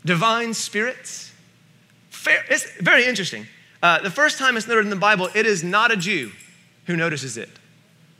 divine 0.05 0.53
spirits? 0.53 1.31
Fair, 2.11 2.45
It's 2.49 2.69
very 2.79 3.05
interesting. 3.05 3.47
Uh, 3.81 3.99
the 3.99 4.11
first 4.11 4.37
time 4.37 4.57
it's 4.57 4.67
noted 4.67 4.83
in 4.83 4.89
the 4.91 4.95
Bible, 4.95 5.29
it 5.33 5.47
is 5.47 5.63
not 5.63 5.89
a 5.89 5.97
Jew 5.97 6.33
who 6.85 6.95
notices 6.95 7.35
it. 7.35 7.49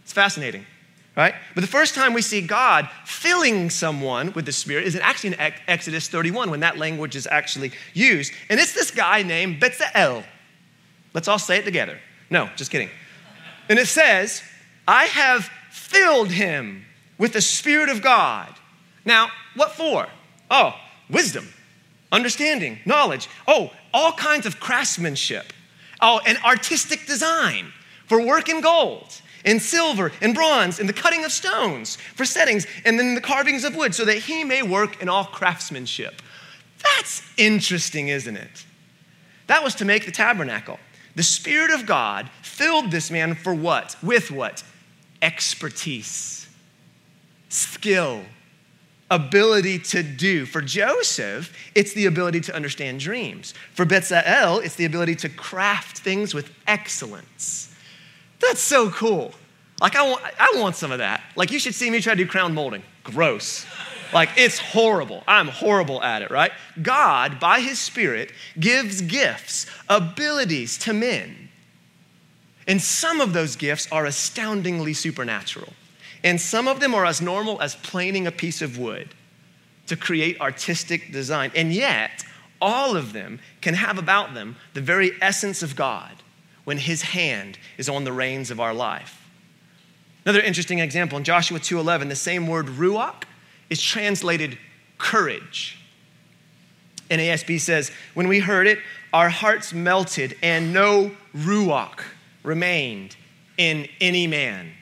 It's 0.03 0.13
fascinating 0.13 0.65
right? 1.19 1.35
But 1.53 1.61
the 1.61 1.67
first 1.67 1.95
time 1.95 2.13
we 2.13 2.21
see 2.21 2.39
God 2.39 2.89
filling 3.03 3.69
someone 3.69 4.31
with 4.31 4.45
the 4.45 4.53
Spirit 4.53 4.85
is 4.85 4.95
actually 4.95 5.33
in 5.33 5.51
Exodus 5.67 6.07
31 6.07 6.49
when 6.49 6.61
that 6.61 6.77
language 6.77 7.13
is 7.17 7.27
actually 7.29 7.73
used. 7.93 8.31
And 8.49 8.57
it's 8.57 8.73
this 8.73 8.89
guy 8.89 9.21
named 9.23 9.59
Bezalel. 9.61 10.23
Let's 11.13 11.27
all 11.27 11.37
say 11.37 11.57
it 11.57 11.65
together. 11.65 11.99
No, 12.29 12.49
just 12.55 12.71
kidding. 12.71 12.89
And 13.67 13.77
it 13.77 13.87
says, 13.87 14.43
I 14.87 15.05
have 15.07 15.49
filled 15.69 16.31
him 16.31 16.85
with 17.17 17.33
the 17.33 17.41
Spirit 17.41 17.89
of 17.89 18.01
God. 18.01 18.55
Now, 19.03 19.27
what 19.57 19.73
for? 19.73 20.07
Oh, 20.49 20.73
wisdom, 21.09 21.49
understanding, 22.13 22.79
knowledge. 22.85 23.27
Oh, 23.45 23.73
all 23.93 24.13
kinds 24.13 24.45
of 24.45 24.61
craftsmanship. 24.61 25.51
Oh, 25.99 26.21
and 26.25 26.37
artistic 26.45 27.07
design 27.07 27.73
for 28.07 28.25
work 28.25 28.47
in 28.47 28.61
gold 28.61 29.21
and 29.45 29.61
silver 29.61 30.11
and 30.21 30.33
bronze 30.35 30.79
and 30.79 30.87
the 30.87 30.93
cutting 30.93 31.23
of 31.23 31.31
stones 31.31 31.95
for 32.15 32.25
settings 32.25 32.67
and 32.85 32.99
then 32.99 33.15
the 33.15 33.21
carvings 33.21 33.63
of 33.63 33.75
wood 33.75 33.95
so 33.95 34.05
that 34.05 34.17
he 34.17 34.43
may 34.43 34.61
work 34.61 35.01
in 35.01 35.09
all 35.09 35.25
craftsmanship. 35.25 36.21
That's 36.83 37.21
interesting, 37.37 38.07
isn't 38.07 38.37
it? 38.37 38.65
That 39.47 39.63
was 39.63 39.75
to 39.75 39.85
make 39.85 40.05
the 40.05 40.11
tabernacle. 40.11 40.79
The 41.15 41.23
Spirit 41.23 41.71
of 41.71 41.85
God 41.85 42.29
filled 42.41 42.91
this 42.91 43.11
man 43.11 43.35
for 43.35 43.53
what? 43.53 43.95
With 44.01 44.31
what? 44.31 44.63
Expertise, 45.21 46.47
skill, 47.49 48.23
ability 49.11 49.79
to 49.79 50.03
do. 50.03 50.45
For 50.45 50.61
Joseph, 50.61 51.53
it's 51.75 51.93
the 51.93 52.05
ability 52.05 52.41
to 52.41 52.55
understand 52.55 52.99
dreams. 52.99 53.53
For 53.73 53.85
Bezalel, 53.85 54.63
it's 54.63 54.75
the 54.75 54.85
ability 54.85 55.15
to 55.15 55.29
craft 55.29 55.99
things 55.99 56.33
with 56.33 56.51
excellence. 56.67 57.68
That's 58.39 58.61
so 58.61 58.89
cool. 58.89 59.33
Like, 59.81 59.95
I 59.95 60.09
want, 60.09 60.21
I 60.39 60.53
want 60.55 60.75
some 60.75 60.91
of 60.91 60.99
that. 60.99 61.21
Like, 61.35 61.51
you 61.51 61.59
should 61.59 61.75
see 61.75 61.89
me 61.89 62.01
try 62.01 62.13
to 62.13 62.23
do 62.23 62.29
crown 62.29 62.53
molding. 62.53 62.83
Gross. 63.03 63.65
Like, 64.13 64.29
it's 64.37 64.59
horrible. 64.59 65.23
I'm 65.27 65.47
horrible 65.47 66.01
at 66.01 66.21
it, 66.21 66.31
right? 66.31 66.51
God, 66.81 67.39
by 67.39 67.61
His 67.61 67.79
Spirit, 67.79 68.31
gives 68.59 69.01
gifts, 69.01 69.67
abilities 69.87 70.77
to 70.79 70.93
men. 70.93 71.49
And 72.67 72.81
some 72.81 73.21
of 73.21 73.33
those 73.33 73.55
gifts 73.55 73.91
are 73.91 74.05
astoundingly 74.05 74.93
supernatural. 74.93 75.73
And 76.23 76.41
some 76.41 76.67
of 76.67 76.79
them 76.79 76.93
are 76.93 77.05
as 77.05 77.21
normal 77.21 77.61
as 77.61 77.75
planing 77.75 78.27
a 78.27 78.31
piece 78.31 78.61
of 78.61 78.77
wood 78.77 79.13
to 79.87 79.95
create 79.95 80.39
artistic 80.41 81.11
design. 81.11 81.51
And 81.55 81.73
yet, 81.73 82.23
all 82.61 82.97
of 82.97 83.13
them 83.13 83.39
can 83.61 83.73
have 83.75 83.97
about 83.97 84.33
them 84.33 84.57
the 84.73 84.81
very 84.81 85.13
essence 85.21 85.63
of 85.63 85.75
God 85.75 86.11
when 86.69 86.77
His 86.77 87.01
hand 87.01 87.57
is 87.79 87.89
on 87.89 88.03
the 88.03 88.13
reins 88.13 88.51
of 88.51 88.59
our 88.59 88.75
life. 88.75 89.27
Another 90.23 90.39
interesting 90.39 90.77
example 90.77 91.17
in 91.17 91.23
Joshua 91.23 91.59
2:11, 91.59 92.09
the 92.09 92.15
same 92.15 92.45
word 92.45 92.67
ruach 92.67 93.23
is 93.71 93.81
translated 93.81 94.55
courage. 94.99 95.79
NASB 97.09 97.57
says, 97.57 97.89
"When 98.13 98.27
we 98.27 98.37
heard 98.37 98.67
it, 98.67 98.83
our 99.11 99.31
hearts 99.31 99.73
melted 99.73 100.37
and 100.43 100.71
no 100.71 101.17
ruach 101.35 102.03
remained 102.43 103.15
in 103.57 103.89
any 103.99 104.27
man." 104.27 104.73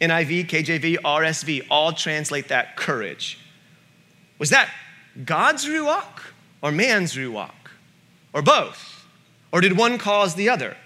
NIV, 0.00 0.44
KJV, 0.44 0.96
RSV 1.04 1.62
all 1.68 1.92
translate 1.92 2.46
that 2.46 2.76
courage. 2.76 3.36
Was 4.38 4.50
that 4.50 4.70
God's 5.24 5.66
ruach 5.66 6.22
or 6.60 6.70
man's 6.70 7.16
ruach? 7.16 7.50
Or 8.32 8.42
both? 8.42 9.04
Or 9.50 9.60
did 9.60 9.76
one 9.76 9.98
cause 9.98 10.36
the 10.36 10.48
other? 10.48 10.76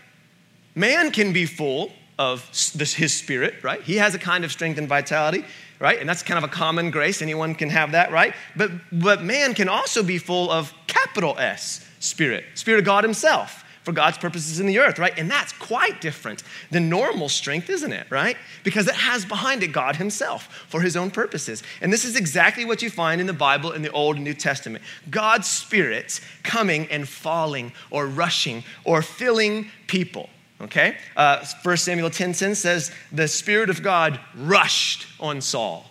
Man 0.76 1.10
can 1.10 1.32
be 1.32 1.46
full 1.46 1.90
of 2.18 2.46
his 2.48 3.14
spirit, 3.14 3.54
right? 3.62 3.82
He 3.82 3.96
has 3.96 4.14
a 4.14 4.18
kind 4.18 4.44
of 4.44 4.52
strength 4.52 4.78
and 4.78 4.88
vitality, 4.88 5.44
right? 5.80 5.98
And 5.98 6.08
that's 6.08 6.22
kind 6.22 6.38
of 6.38 6.44
a 6.44 6.52
common 6.52 6.90
grace. 6.90 7.22
Anyone 7.22 7.54
can 7.54 7.70
have 7.70 7.92
that, 7.92 8.12
right? 8.12 8.34
But, 8.54 8.70
but 8.92 9.22
man 9.22 9.54
can 9.54 9.68
also 9.68 10.02
be 10.02 10.18
full 10.18 10.50
of 10.50 10.72
capital 10.86 11.36
S 11.38 11.86
spirit, 11.98 12.44
spirit 12.54 12.80
of 12.80 12.84
God 12.84 13.04
himself 13.04 13.64
for 13.86 13.92
God's 13.92 14.18
purposes 14.18 14.58
in 14.58 14.66
the 14.66 14.80
earth, 14.80 14.98
right? 14.98 15.16
And 15.16 15.30
that's 15.30 15.52
quite 15.52 16.00
different 16.00 16.42
than 16.72 16.88
normal 16.88 17.28
strength, 17.28 17.70
isn't 17.70 17.92
it, 17.92 18.08
right? 18.10 18.36
Because 18.64 18.88
it 18.88 18.96
has 18.96 19.24
behind 19.24 19.62
it 19.62 19.68
God 19.68 19.94
Himself 19.94 20.66
for 20.68 20.80
His 20.80 20.96
own 20.96 21.12
purposes. 21.12 21.62
And 21.80 21.92
this 21.92 22.04
is 22.04 22.16
exactly 22.16 22.64
what 22.64 22.82
you 22.82 22.90
find 22.90 23.20
in 23.20 23.28
the 23.28 23.32
Bible 23.32 23.70
in 23.70 23.82
the 23.82 23.92
Old 23.92 24.16
and 24.16 24.24
New 24.24 24.34
Testament 24.34 24.82
God's 25.08 25.46
Spirit 25.46 26.20
coming 26.42 26.88
and 26.90 27.08
falling 27.08 27.72
or 27.92 28.08
rushing 28.08 28.64
or 28.82 29.02
filling 29.02 29.70
people. 29.86 30.28
Okay? 30.60 30.96
Uh, 31.16 31.44
1 31.62 31.76
Samuel 31.76 32.10
10 32.10 32.34
says, 32.34 32.90
The 33.12 33.28
Spirit 33.28 33.70
of 33.70 33.82
God 33.82 34.18
rushed 34.34 35.06
on 35.20 35.40
Saul 35.40 35.86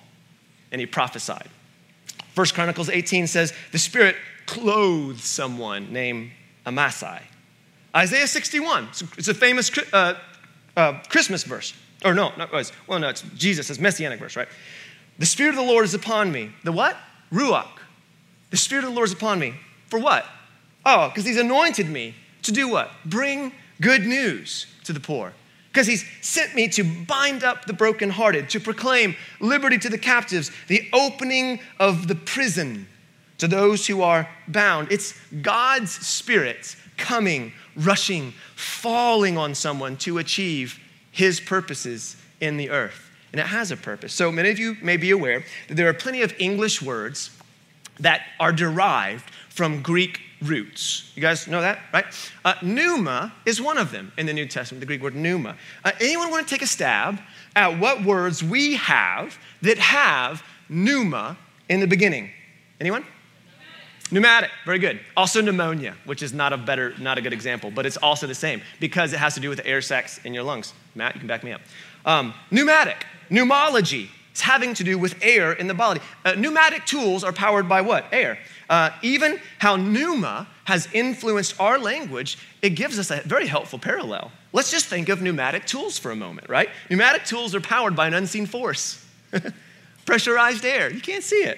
and 0.71 0.79
he 0.79 0.87
prophesied. 0.87 1.49
1 2.33 2.47
Chronicles 2.47 2.89
18 2.89 3.27
says, 3.27 3.53
The 3.71 3.79
Spirit 3.79 4.15
clothed 4.45 5.21
someone 5.21 5.93
named 5.93 6.31
Amasai. 6.65 7.21
Isaiah 7.95 8.27
61, 8.27 8.89
it's 9.17 9.27
a 9.29 9.33
famous 9.33 9.71
uh, 9.93 10.15
uh, 10.75 10.99
Christmas 11.07 11.43
verse. 11.43 11.73
Or 12.03 12.13
no, 12.13 12.33
not. 12.37 12.51
Well, 12.87 12.99
no, 12.99 13.09
it's 13.09 13.21
Jesus, 13.35 13.69
it's 13.69 13.79
messianic 13.79 14.19
verse, 14.19 14.35
right? 14.35 14.49
The 15.17 15.25
Spirit 15.25 15.51
of 15.51 15.55
the 15.55 15.61
Lord 15.63 15.85
is 15.85 15.93
upon 15.93 16.31
me. 16.31 16.51
The 16.63 16.71
what? 16.71 16.97
Ruach. 17.31 17.79
The 18.49 18.57
Spirit 18.57 18.83
of 18.83 18.89
the 18.89 18.95
Lord 18.95 19.07
is 19.07 19.13
upon 19.13 19.39
me. 19.39 19.55
For 19.87 19.97
what? 19.97 20.25
Oh, 20.85 21.07
because 21.07 21.25
He's 21.25 21.39
anointed 21.39 21.89
me 21.89 22.15
to 22.43 22.51
do 22.51 22.67
what? 22.67 22.91
Bring 23.05 23.53
good 23.81 24.05
news 24.05 24.67
to 24.85 24.93
the 24.93 24.99
poor. 24.99 25.33
Because 25.71 25.87
He's 25.87 26.05
sent 26.21 26.55
me 26.55 26.67
to 26.69 26.83
bind 26.83 27.43
up 27.43 27.65
the 27.65 27.73
brokenhearted, 27.73 28.49
to 28.51 28.59
proclaim 28.59 29.15
liberty 29.39 29.77
to 29.79 29.89
the 29.89 29.97
captives, 29.97 30.51
the 30.67 30.87
opening 30.93 31.59
of 31.79 32.07
the 32.07 32.15
prison 32.15 32.87
to 33.37 33.47
those 33.47 33.85
who 33.87 34.01
are 34.01 34.29
bound. 34.47 34.91
It's 34.91 35.13
God's 35.41 35.91
Spirit 35.91 36.75
coming 36.97 37.51
rushing, 37.75 38.33
falling 38.55 39.37
on 39.37 39.53
someone 39.53 39.97
to 39.97 40.17
achieve 40.17 40.79
his 41.11 41.39
purposes 41.39 42.15
in 42.39 42.57
the 42.57 42.69
earth. 42.69 43.09
And 43.31 43.41
it 43.41 43.47
has 43.47 43.71
a 43.71 43.77
purpose. 43.77 44.13
So 44.13 44.31
many 44.31 44.49
of 44.49 44.59
you 44.59 44.77
may 44.81 44.95
be 44.95 45.11
aware 45.11 45.43
that 45.67 45.75
there 45.75 45.89
are 45.89 45.93
plenty 45.93 46.21
of 46.21 46.33
English 46.39 46.81
words 46.81 47.31
that 47.99 48.21
are 48.39 48.53
derived 48.53 49.29
from 49.49 49.81
Greek 49.81 50.21
roots. 50.47 51.11
You 51.15 51.21
guys 51.21 51.47
know 51.47 51.61
that, 51.61 51.79
right? 51.93 52.05
Uh, 52.43 52.55
pneuma 52.61 53.33
is 53.45 53.61
one 53.61 53.77
of 53.77 53.91
them 53.91 54.11
in 54.17 54.25
the 54.25 54.33
New 54.33 54.45
Testament, 54.45 54.79
the 54.79 54.85
Greek 54.85 55.01
word 55.01 55.15
pneuma. 55.15 55.55
Uh, 55.83 55.91
anyone 55.99 56.31
want 56.31 56.47
to 56.47 56.53
take 56.53 56.61
a 56.61 56.67
stab 56.67 57.19
at 57.55 57.79
what 57.79 58.03
words 58.03 58.43
we 58.43 58.75
have 58.75 59.37
that 59.61 59.77
have 59.77 60.43
pneuma 60.69 61.37
in 61.69 61.79
the 61.79 61.87
beginning? 61.87 62.29
Anyone? 62.79 63.05
Pneumatic, 64.11 64.51
very 64.65 64.77
good. 64.77 64.99
Also 65.17 65.41
pneumonia, 65.41 65.95
which 66.05 66.21
is 66.21 66.31
not 66.31 66.53
a 66.53 66.57
better, 66.57 66.93
not 66.99 67.17
a 67.17 67.21
good 67.21 67.33
example, 67.33 67.71
but 67.71 67.85
it's 67.85 67.97
also 67.97 68.27
the 68.27 68.35
same 68.35 68.61
because 68.79 69.13
it 69.13 69.17
has 69.17 69.33
to 69.33 69.39
do 69.39 69.49
with 69.49 69.57
the 69.57 69.65
air 69.65 69.81
sacs 69.81 70.19
in 70.25 70.33
your 70.33 70.43
lungs. 70.43 70.73
Matt, 70.93 71.15
you 71.15 71.19
can 71.19 71.27
back 71.27 71.43
me 71.43 71.51
up. 71.51 71.61
Um, 72.05 72.33
pneumatic, 72.51 73.05
pneumology, 73.31 74.09
it's 74.35 74.41
having 74.41 74.73
to 74.73 74.83
do 74.83 74.97
with 74.97 75.15
air 75.21 75.53
in 75.53 75.67
the 75.67 75.73
body. 75.73 76.01
Uh, 76.25 76.33
pneumatic 76.33 76.85
tools 76.85 77.23
are 77.23 77.31
powered 77.31 77.69
by 77.69 77.79
what? 77.79 78.03
Air. 78.11 78.37
Uh, 78.69 78.89
even 79.01 79.39
how 79.59 79.77
pneuma 79.77 80.45
has 80.65 80.89
influenced 80.91 81.57
our 81.57 81.79
language, 81.79 82.37
it 82.61 82.71
gives 82.71 82.99
us 82.99 83.11
a 83.11 83.21
very 83.21 83.47
helpful 83.47 83.79
parallel. 83.79 84.33
Let's 84.51 84.71
just 84.71 84.87
think 84.87 85.07
of 85.07 85.21
pneumatic 85.21 85.65
tools 85.65 85.97
for 85.97 86.11
a 86.11 86.17
moment, 86.17 86.49
right? 86.49 86.67
Pneumatic 86.89 87.23
tools 87.23 87.55
are 87.55 87.61
powered 87.61 87.95
by 87.95 88.07
an 88.07 88.13
unseen 88.13 88.45
force. 88.45 89.05
Pressurized 90.05 90.65
air, 90.65 90.91
you 90.91 90.99
can't 90.99 91.23
see 91.23 91.43
it. 91.43 91.57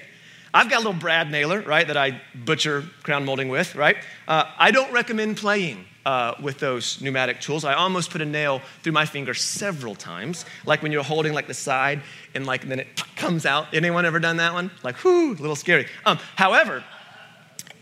I've 0.54 0.70
got 0.70 0.76
a 0.76 0.84
little 0.86 0.94
brad 0.94 1.32
nailer, 1.32 1.62
right, 1.62 1.88
that 1.88 1.98
I 1.98 2.22
butcher 2.36 2.84
crown 3.02 3.26
molding 3.26 3.50
with, 3.50 3.74
right? 3.74 3.98
Uh, 4.28 4.52
I 4.56 4.70
don't 4.70 4.92
recommend 4.92 5.38
playing 5.38 5.84
uh, 6.08 6.34
with 6.42 6.58
those 6.58 7.02
pneumatic 7.02 7.42
tools. 7.42 7.66
I 7.66 7.74
almost 7.74 8.12
put 8.12 8.22
a 8.22 8.26
nail 8.26 8.62
through 8.82 8.94
my 8.94 9.06
finger 9.06 9.34
several 9.34 9.94
times, 9.94 10.46
like 10.66 10.82
when 10.82 10.94
you're 10.94 11.04
holding 11.04 11.34
like 11.34 11.48
the 11.48 11.54
side 11.54 12.02
and 12.34 12.46
like 12.46 12.64
and 12.64 12.72
then 12.72 12.80
it 12.80 12.88
comes 13.18 13.46
out. 13.46 13.74
Anyone 13.74 14.06
ever 14.06 14.18
done 14.18 14.38
that 14.38 14.54
one? 14.54 14.72
Like, 14.84 15.04
whoo, 15.04 15.32
a 15.32 15.34
little 15.34 15.58
scary. 15.58 15.86
Um, 16.06 16.18
however, 16.38 16.82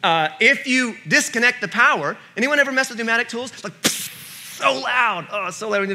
uh, 0.03 0.29
if 0.39 0.65
you 0.65 0.95
disconnect 1.07 1.61
the 1.61 1.67
power, 1.67 2.17
anyone 2.35 2.57
ever 2.57 2.71
mess 2.71 2.89
with 2.89 2.97
pneumatic 2.97 3.29
tools? 3.29 3.63
Like, 3.63 3.73
so 3.83 4.73
loud. 4.73 5.27
Oh, 5.31 5.51
so 5.51 5.69
loud. 5.69 5.88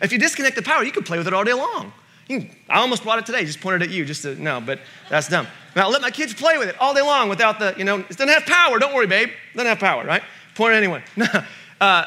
If 0.00 0.10
you 0.10 0.18
disconnect 0.18 0.56
the 0.56 0.62
power, 0.62 0.84
you 0.84 0.92
can 0.92 1.02
play 1.02 1.18
with 1.18 1.26
it 1.26 1.34
all 1.34 1.44
day 1.44 1.52
long. 1.52 1.92
I 2.30 2.48
almost 2.80 3.02
brought 3.02 3.18
it 3.18 3.26
today, 3.26 3.44
just 3.44 3.60
pointed 3.60 3.82
at 3.82 3.90
you, 3.90 4.06
just 4.06 4.22
to, 4.22 4.34
no, 4.42 4.58
but 4.58 4.80
that's 5.10 5.28
dumb. 5.28 5.46
Now 5.76 5.90
let 5.90 6.00
my 6.00 6.10
kids 6.10 6.32
play 6.32 6.56
with 6.56 6.70
it 6.70 6.80
all 6.80 6.94
day 6.94 7.02
long 7.02 7.28
without 7.28 7.58
the, 7.58 7.74
you 7.76 7.84
know, 7.84 7.98
it 7.98 8.08
doesn't 8.08 8.28
have 8.28 8.46
power. 8.46 8.78
Don't 8.78 8.94
worry, 8.94 9.06
babe. 9.06 9.28
It 9.28 9.56
doesn't 9.56 9.68
have 9.68 9.80
power, 9.80 10.02
right? 10.02 10.22
Point 10.54 10.72
at 10.72 10.78
anyone. 10.78 11.02
uh, 11.80 12.04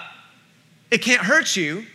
it 0.91 0.99
can't 0.99 1.21
hurt 1.21 1.55
you 1.55 1.85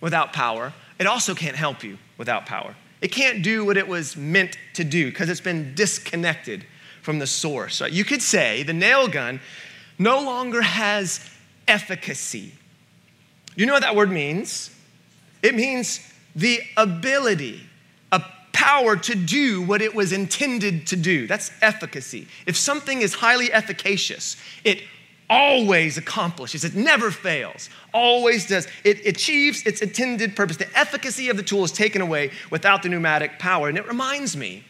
without 0.00 0.32
power. 0.32 0.72
It 0.98 1.06
also 1.06 1.34
can't 1.34 1.56
help 1.56 1.82
you 1.82 1.98
without 2.18 2.46
power. 2.46 2.74
It 3.00 3.08
can't 3.08 3.42
do 3.42 3.64
what 3.64 3.76
it 3.76 3.88
was 3.88 4.16
meant 4.16 4.56
to 4.74 4.84
do 4.84 5.06
because 5.10 5.28
it's 5.28 5.40
been 5.40 5.74
disconnected 5.74 6.64
from 7.02 7.18
the 7.18 7.26
source. 7.26 7.80
Right? 7.80 7.92
You 7.92 8.04
could 8.04 8.22
say 8.22 8.62
the 8.62 8.72
nail 8.72 9.08
gun 9.08 9.40
no 9.98 10.20
longer 10.20 10.62
has 10.62 11.28
efficacy. 11.66 12.52
You 13.56 13.66
know 13.66 13.72
what 13.72 13.82
that 13.82 13.96
word 13.96 14.10
means? 14.10 14.70
It 15.42 15.54
means 15.54 16.00
the 16.34 16.60
ability 16.76 17.60
a 18.12 18.22
power 18.52 18.96
to 18.96 19.14
do 19.14 19.62
what 19.62 19.82
it 19.82 19.94
was 19.94 20.12
intended 20.12 20.86
to 20.88 20.96
do. 20.96 21.26
That's 21.26 21.50
efficacy. 21.60 22.28
If 22.46 22.56
something 22.56 23.02
is 23.02 23.14
highly 23.14 23.52
efficacious, 23.52 24.36
it 24.64 24.82
always 25.32 25.96
accomplishes, 25.98 26.64
it 26.64 26.74
never 26.74 27.10
fails, 27.10 27.70
always 27.94 28.46
does. 28.46 28.66
It 28.84 29.06
achieves 29.06 29.62
its 29.66 29.80
intended 29.80 30.36
purpose. 30.36 30.56
The 30.56 30.78
efficacy 30.78 31.28
of 31.28 31.36
the 31.36 31.42
tool 31.42 31.64
is 31.64 31.72
taken 31.72 32.02
away 32.02 32.30
without 32.50 32.82
the 32.82 32.88
pneumatic 32.88 33.38
power. 33.38 33.68
And 33.68 33.78
it 33.78 33.86
reminds 33.86 34.36
me 34.36 34.64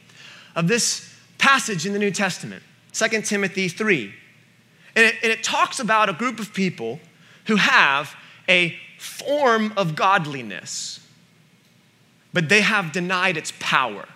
of 0.54 0.68
this 0.68 1.12
passage 1.38 1.86
in 1.86 1.92
the 1.92 1.98
New 1.98 2.10
Testament, 2.10 2.62
2 2.92 3.22
Timothy 3.22 3.68
3. 3.68 4.14
And 4.94 5.06
it, 5.06 5.14
and 5.22 5.32
it 5.32 5.42
talks 5.42 5.80
about 5.80 6.08
a 6.08 6.12
group 6.12 6.38
of 6.38 6.52
people 6.52 7.00
who 7.46 7.56
have 7.56 8.14
a 8.48 8.76
form 8.98 9.72
of 9.76 9.96
godliness 9.96 11.00
but 12.32 12.48
they 12.48 12.62
have 12.62 12.92
denied 12.92 13.36
its 13.36 13.52
power. 13.58 14.06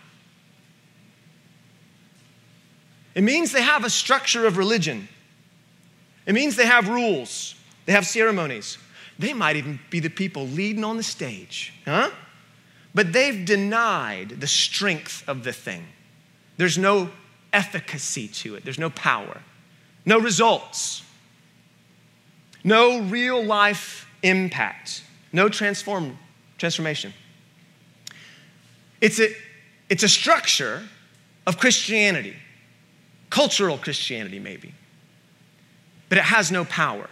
It 3.14 3.22
means 3.22 3.52
they 3.52 3.62
have 3.62 3.84
a 3.84 3.90
structure 3.90 4.46
of 4.46 4.56
religion. 4.56 5.08
It 6.26 6.34
means 6.34 6.56
they 6.56 6.66
have 6.66 6.88
rules, 6.88 7.54
they 7.86 7.92
have 7.92 8.06
ceremonies. 8.06 8.78
They 9.18 9.32
might 9.32 9.56
even 9.56 9.80
be 9.88 10.00
the 10.00 10.10
people 10.10 10.46
leading 10.46 10.84
on 10.84 10.96
the 10.98 11.02
stage, 11.02 11.72
huh? 11.86 12.10
But 12.94 13.12
they've 13.12 13.44
denied 13.44 14.40
the 14.40 14.46
strength 14.46 15.24
of 15.26 15.42
the 15.44 15.52
thing. 15.52 15.86
There's 16.58 16.76
no 16.76 17.10
efficacy 17.52 18.28
to 18.28 18.56
it, 18.56 18.64
there's 18.64 18.78
no 18.78 18.90
power, 18.90 19.40
no 20.04 20.18
results, 20.18 21.02
no 22.62 23.00
real 23.00 23.42
life 23.42 24.06
impact, 24.22 25.02
no 25.32 25.48
transform, 25.48 26.18
transformation. 26.58 27.12
It's 29.00 29.20
a, 29.20 29.28
it's 29.88 30.02
a 30.02 30.08
structure 30.08 30.82
of 31.46 31.58
Christianity, 31.58 32.36
cultural 33.30 33.78
Christianity, 33.78 34.38
maybe, 34.38 34.74
but 36.08 36.18
it 36.18 36.24
has 36.24 36.50
no 36.50 36.64
power. 36.64 37.08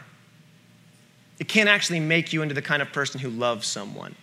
It 1.39 1.49
can't 1.49 1.69
actually 1.69 2.01
make 2.01 2.33
you 2.33 2.43
into 2.43 2.55
the 2.55 2.63
kind 2.63 2.81
of 2.81 2.93
person 2.93 3.21
who 3.21 3.29
loves 3.29 3.67
someone. 3.67 4.15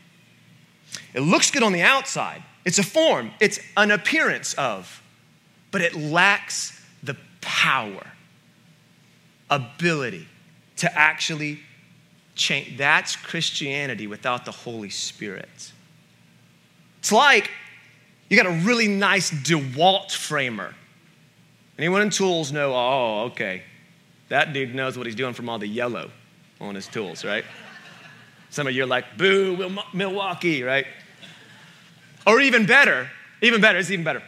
It 1.14 1.22
looks 1.22 1.52
good 1.52 1.64
on 1.64 1.74
the 1.74 1.82
outside, 1.82 2.44
it's 2.66 2.80
a 2.80 2.84
form, 2.84 3.32
it's 3.40 3.60
an 3.78 3.92
appearance 3.92 4.54
of, 4.56 5.02
but 5.72 5.82
it 5.82 5.96
lacks 5.96 6.80
the 7.04 7.16
power, 7.42 8.06
ability 9.50 10.28
to 10.78 10.98
actually 10.98 11.60
change. 12.36 12.78
That's 12.78 13.16
Christianity 13.16 14.08
without 14.08 14.46
the 14.46 14.52
Holy 14.52 14.90
Spirit. 14.90 15.72
It's 17.00 17.12
like 17.12 17.52
you 18.30 18.38
got 18.38 18.46
a 18.46 18.66
really 18.66 18.88
nice 18.88 19.32
DeWalt 19.32 20.12
framer. 20.12 20.74
Anyone 21.78 22.02
in 22.04 22.10
tools 22.10 22.52
know, 22.52 22.74
oh, 22.74 23.24
okay, 23.32 23.64
that 24.32 24.54
dude 24.54 24.74
knows 24.74 24.98
what 24.98 25.06
he's 25.06 25.16
doing 25.16 25.34
from 25.34 25.50
all 25.50 25.60
the 25.60 25.68
yellow 25.68 26.10
on 26.62 26.74
his 26.74 26.88
tools, 26.88 27.26
right? 27.26 27.44
Some 28.50 28.66
of 28.66 28.74
you 28.74 28.84
are 28.84 28.88
like, 28.88 29.18
boo, 29.18 29.78
Milwaukee, 29.94 30.64
right? 30.64 30.86
Or 32.26 32.40
even 32.40 32.66
better, 32.66 33.10
even 33.42 33.60
better, 33.60 33.78
it's 33.78 33.92
even 33.92 34.06
better. 34.06 34.24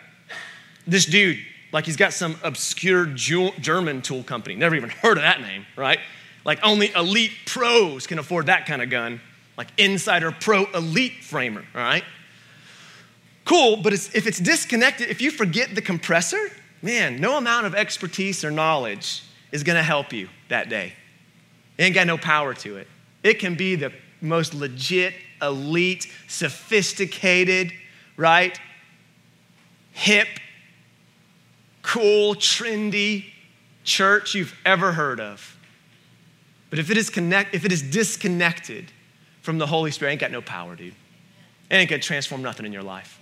This 0.85 1.05
dude, 1.05 1.39
like 1.71 1.85
he's 1.85 1.95
got 1.95 2.11
some 2.11 2.35
obscure 2.43 3.05
German 3.05 4.01
tool 4.01 4.23
company. 4.23 4.55
Never 4.55 4.75
even 4.75 4.89
heard 4.89 5.17
of 5.17 5.23
that 5.23 5.39
name, 5.39 5.65
right? 5.77 5.99
Like 6.43 6.59
only 6.63 6.91
elite 6.91 7.31
pros 7.45 8.05
can 8.05 8.19
afford 8.19 8.47
that 8.47 8.65
kind 8.65 8.81
of 8.81 8.89
gun. 8.89 9.21
Like 9.57 9.69
Insider 9.77 10.31
Pro 10.31 10.65
Elite 10.73 11.23
Framer, 11.23 11.63
all 11.73 11.81
right? 11.81 12.03
Cool, 13.45 13.77
but 13.77 13.93
it's, 13.93 14.13
if 14.13 14.27
it's 14.27 14.39
disconnected, 14.39 15.09
if 15.09 15.21
you 15.21 15.31
forget 15.31 15.73
the 15.75 15.81
compressor, 15.81 16.51
man, 16.81 17.21
no 17.21 17.37
amount 17.37 17.67
of 17.67 17.73
expertise 17.73 18.43
or 18.43 18.51
knowledge 18.51 19.23
is 19.53 19.63
gonna 19.63 19.83
help 19.83 20.11
you 20.11 20.27
that 20.49 20.67
day. 20.67 20.91
It 21.77 21.83
ain't 21.83 21.95
got 21.95 22.07
no 22.07 22.17
power 22.17 22.53
to 22.55 22.77
it. 22.77 22.87
It 23.21 23.35
can 23.35 23.55
be 23.55 23.75
the 23.75 23.93
most 24.19 24.53
legit, 24.53 25.13
elite, 25.41 26.11
sophisticated, 26.27 27.71
right? 28.17 28.59
Hip, 29.91 30.27
cool, 31.83 32.35
trendy 32.35 33.25
church 33.83 34.33
you've 34.33 34.55
ever 34.65 34.91
heard 34.91 35.19
of. 35.19 35.55
But 36.69 36.79
if 36.79 36.89
it 36.89 36.97
is, 36.97 37.09
connect, 37.11 37.53
if 37.53 37.63
it 37.63 37.71
is 37.71 37.83
disconnected 37.83 38.91
from 39.43 39.59
the 39.59 39.67
Holy 39.67 39.91
Spirit, 39.91 40.09
it 40.09 40.13
ain't 40.13 40.21
got 40.21 40.31
no 40.31 40.41
power, 40.41 40.75
dude. 40.75 40.95
It 41.69 41.75
ain't 41.75 41.89
gonna 41.89 42.01
transform 42.01 42.41
nothing 42.41 42.65
in 42.65 42.73
your 42.73 42.81
life. 42.81 43.19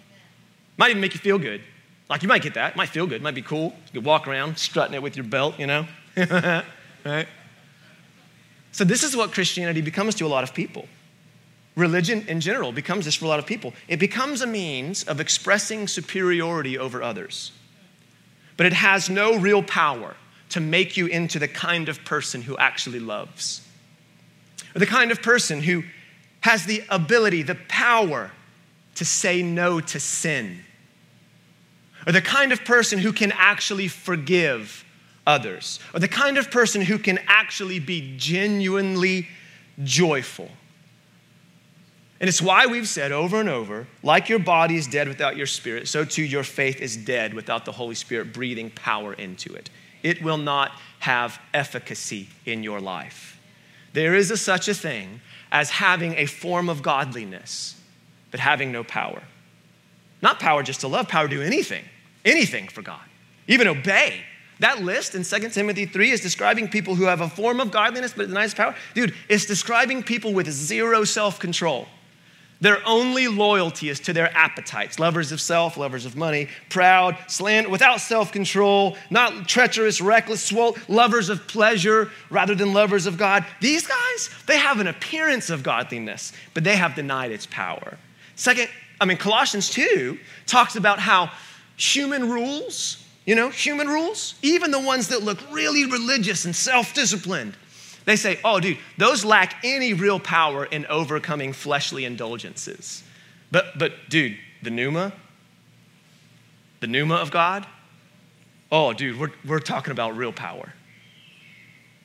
Might 0.78 0.92
even 0.92 1.02
make 1.02 1.14
you 1.14 1.20
feel 1.20 1.38
good. 1.38 1.62
Like 2.10 2.24
you 2.24 2.30
might 2.30 2.42
get 2.42 2.54
that. 2.54 2.78
Might 2.78 2.90
feel 2.90 3.06
good. 3.06 3.22
Might 3.22 3.36
be 3.36 3.42
cool. 3.42 3.74
You 3.88 4.00
could 4.00 4.06
walk 4.06 4.28
around 4.28 4.58
strutting 4.58 4.94
it 4.94 5.02
with 5.02 5.18
your 5.18 5.26
belt, 5.26 5.60
you 5.60 5.68
know? 5.68 5.88
right? 7.06 7.28
So 8.72 8.84
this 8.84 9.04
is 9.04 9.16
what 9.16 9.32
Christianity 9.32 9.82
becomes 9.82 10.16
to 10.16 10.26
a 10.26 10.28
lot 10.28 10.44
of 10.44 10.54
people. 10.54 10.88
Religion 11.76 12.26
in 12.28 12.42
general 12.42 12.72
becomes 12.72 13.06
this 13.06 13.16
for 13.16 13.26
a 13.26 13.28
lot 13.28 13.40
of 13.40 13.46
people. 13.46 13.74
It 13.88 13.98
becomes 13.98 14.42
a 14.42 14.48
means 14.48 15.04
of 15.04 15.20
expressing 15.20 15.88
superiority 15.88 16.78
over 16.78 17.02
others. 17.02 17.52
But 18.58 18.66
it 18.66 18.74
has 18.74 19.10
no 19.10 19.38
real 19.38 19.64
power 19.64 20.16
to 20.50 20.60
make 20.60 20.98
you 20.98 21.08
into 21.08 21.40
the 21.40 21.48
kind 21.48 21.88
of 21.88 22.04
person 22.04 22.42
who 22.42 22.58
actually 22.58 23.00
loves. 23.00 23.66
Or 24.76 24.80
the 24.80 24.86
kind 24.86 25.12
of 25.12 25.22
person 25.22 25.62
who 25.62 25.84
has 26.42 26.66
the 26.66 26.84
ability, 26.90 27.44
the 27.44 27.56
power 27.68 28.32
to 28.96 29.06
say 29.06 29.42
no 29.42 29.80
to 29.80 30.00
sin. 30.00 30.64
Or 32.06 32.12
the 32.12 32.22
kind 32.22 32.52
of 32.52 32.66
person 32.66 33.00
who 33.00 33.14
can 33.14 33.32
actually 33.32 33.88
forgive 33.88 34.84
others. 35.26 35.80
Or 35.94 36.00
the 36.00 36.08
kind 36.08 36.38
of 36.38 36.52
person 36.52 36.82
who 36.82 36.98
can 36.98 37.20
actually 37.28 37.80
be 37.80 38.16
genuinely 38.18 39.28
joyful. 39.84 40.50
And 42.20 42.28
it's 42.28 42.42
why 42.42 42.68
we've 42.68 42.88
said 42.88 43.12
over 43.12 43.40
and 43.40 43.50
over 43.50 43.88
like 44.04 44.30
your 44.30 44.40
body 44.40 44.76
is 44.76 44.86
dead 44.86 45.08
without 45.08 45.36
your 45.36 45.48
spirit, 45.48 45.88
so 45.88 46.06
too 46.06 46.22
your 46.22 46.44
faith 46.44 46.80
is 46.80 46.96
dead 46.96 47.34
without 47.34 47.66
the 47.66 47.72
Holy 47.72 47.96
Spirit 47.96 48.32
breathing 48.32 48.70
power 48.70 49.14
into 49.14 49.54
it. 49.56 49.72
It 50.04 50.22
will 50.22 50.38
not 50.38 50.72
have 51.00 51.40
efficacy 51.54 52.30
in 52.46 52.62
your 52.62 52.80
life. 52.80 53.40
There 53.94 54.16
is 54.16 54.30
a, 54.32 54.38
such 54.38 54.68
a 54.68 54.74
thing 54.74 55.22
as 55.52 55.72
having 55.72 56.14
a 56.14 56.28
form 56.28 56.70
of 56.70 56.82
godliness, 56.82 57.76
but 58.30 58.40
having 58.40 58.72
no 58.72 58.84
power. 58.84 59.24
Not 60.22 60.40
power 60.40 60.62
just 60.62 60.82
to 60.82 60.88
love, 60.88 61.08
power 61.08 61.28
to 61.28 61.36
do 61.36 61.42
anything, 61.42 61.84
anything 62.24 62.68
for 62.68 62.84
God, 62.84 63.02
even 63.48 63.68
obey. 63.68 64.22
That 64.62 64.84
list 64.84 65.16
in 65.16 65.24
2 65.24 65.50
Timothy 65.50 65.88
3 65.88 66.12
is 66.12 66.22
describing 66.22 66.70
people 66.70 66.94
who 66.94 67.06
have 67.06 67.22
a 67.22 67.28
form 67.28 67.60
of 67.60 67.72
godliness 67.72 68.14
but 68.16 68.28
denies 68.28 68.54
power. 68.54 68.76
Dude, 68.94 69.16
it's 69.28 69.48
describing 69.48 70.04
people 70.04 70.34
with 70.34 70.48
zero 70.52 71.04
self 71.04 71.40
control. 71.40 71.88
Their 72.62 72.78
only 72.88 73.28
loyalty 73.28 73.90
is 73.90 74.00
to 74.02 74.14
their 74.14 74.32
appetites, 74.38 75.00
lovers 75.00 75.32
of 75.32 75.42
self, 75.42 75.78
lovers 75.78 76.06
of 76.06 76.16
money, 76.16 76.48
proud, 76.70 77.18
slander, 77.26 77.72
without 77.72 78.02
self 78.02 78.32
control, 78.32 78.98
not 79.10 79.48
treacherous, 79.48 80.00
reckless, 80.00 80.44
swole, 80.44 80.78
lovers 80.88 81.30
of 81.30 81.48
pleasure 81.48 82.12
rather 82.30 82.54
than 82.54 82.72
lovers 82.72 83.08
of 83.08 83.18
God. 83.18 83.44
These 83.62 83.88
guys, 83.88 84.30
they 84.46 84.60
have 84.60 84.80
an 84.80 84.86
appearance 84.86 85.50
of 85.50 85.64
godliness, 85.64 86.34
but 86.54 86.64
they 86.64 86.76
have 86.76 86.94
denied 86.94 87.32
its 87.32 87.48
power. 87.48 87.98
Second, 88.36 88.70
I 89.00 89.06
mean, 89.06 89.18
Colossians 89.18 89.72
2 89.72 90.20
talks 90.46 90.76
about 90.76 91.00
how 91.00 91.32
human 91.78 92.30
rules, 92.30 93.01
you 93.32 93.36
know, 93.36 93.48
human 93.48 93.88
rules, 93.88 94.36
even 94.42 94.72
the 94.72 94.80
ones 94.82 95.08
that 95.08 95.24
look 95.24 95.40
really 95.52 95.86
religious 95.86 96.44
and 96.44 96.54
self 96.54 96.94
disciplined, 96.94 97.56
they 98.04 98.18
say, 98.18 98.38
oh, 98.44 98.60
dude, 98.60 98.78
those 98.98 99.24
lack 99.24 99.56
any 99.64 99.94
real 99.94 100.20
power 100.20 100.66
in 100.66 100.86
overcoming 100.88 101.54
fleshly 101.54 102.04
indulgences. 102.04 103.04
But, 103.50 103.80
but 103.80 103.94
dude, 104.10 104.36
the 104.64 104.70
pneuma, 104.70 105.14
the 106.82 106.88
pneuma 106.88 107.16
of 107.16 107.32
God, 107.32 107.66
oh, 108.70 108.92
dude, 108.92 109.18
we're, 109.18 109.32
we're 109.46 109.60
talking 109.60 109.92
about 109.92 110.18
real 110.18 110.34
power. 110.34 110.74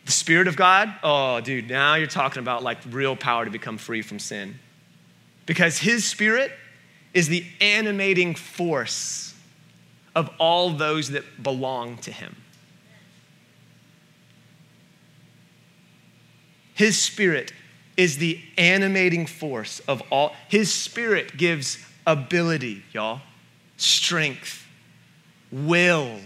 The 0.05 0.13
Spirit 0.13 0.47
of 0.47 0.55
God, 0.55 0.95
oh, 1.03 1.41
dude, 1.41 1.69
now 1.69 1.97
you're 1.97 2.07
talking 2.07 2.39
about 2.39 2.63
like 2.63 2.79
real 2.89 3.17
power 3.17 3.45
to 3.45 3.51
become 3.51 3.79
free 3.79 4.03
from 4.03 4.21
sin. 4.21 4.61
Because 5.45 5.77
His 5.77 6.05
Spirit 6.05 6.53
is 7.15 7.27
the 7.27 7.45
animating 7.61 8.37
force 8.37 9.33
of 10.17 10.31
all 10.39 10.71
those 10.71 11.11
that 11.11 11.43
belong 11.43 11.99
to 11.99 12.11
Him. 12.11 12.35
His 16.75 16.99
Spirit 16.99 17.53
is 17.97 18.17
the 18.19 18.41
animating 18.57 19.27
force 19.27 19.81
of 19.81 20.03
all. 20.11 20.35
His 20.49 20.73
Spirit 20.73 21.37
gives 21.37 21.79
ability, 22.07 22.83
y'all, 22.93 23.21
strength, 23.77 24.67
will, 25.53 26.19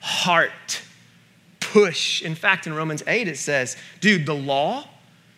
heart, 0.00 0.82
push. 1.60 2.22
In 2.22 2.34
fact, 2.34 2.66
in 2.66 2.74
Romans 2.74 3.04
8, 3.06 3.28
it 3.28 3.38
says, 3.38 3.76
dude, 4.00 4.26
the 4.26 4.34
law, 4.34 4.84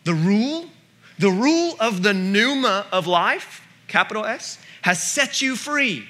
the 0.04 0.14
rule, 0.14 0.66
the 1.18 1.30
rule 1.30 1.76
of 1.80 2.02
the 2.02 2.14
pneuma 2.14 2.86
of 2.92 3.06
life, 3.06 3.62
capital 3.88 4.24
S, 4.24 4.58
has 4.82 5.02
set 5.02 5.42
you 5.42 5.54
free 5.54 6.06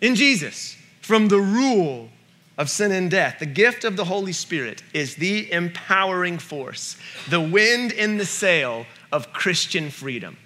in 0.00 0.14
Jesus 0.14 0.77
from 1.08 1.28
the 1.28 1.40
rule 1.40 2.10
of 2.58 2.68
sin 2.68 2.92
and 2.92 3.10
death. 3.10 3.38
The 3.38 3.46
gift 3.46 3.82
of 3.82 3.96
the 3.96 4.04
Holy 4.04 4.34
Spirit 4.34 4.82
is 4.92 5.14
the 5.14 5.50
empowering 5.50 6.36
force, 6.36 6.98
the 7.30 7.40
wind 7.40 7.92
in 7.92 8.18
the 8.18 8.26
sail 8.26 8.84
of 9.10 9.32
Christian 9.32 9.88
freedom. 9.88 10.36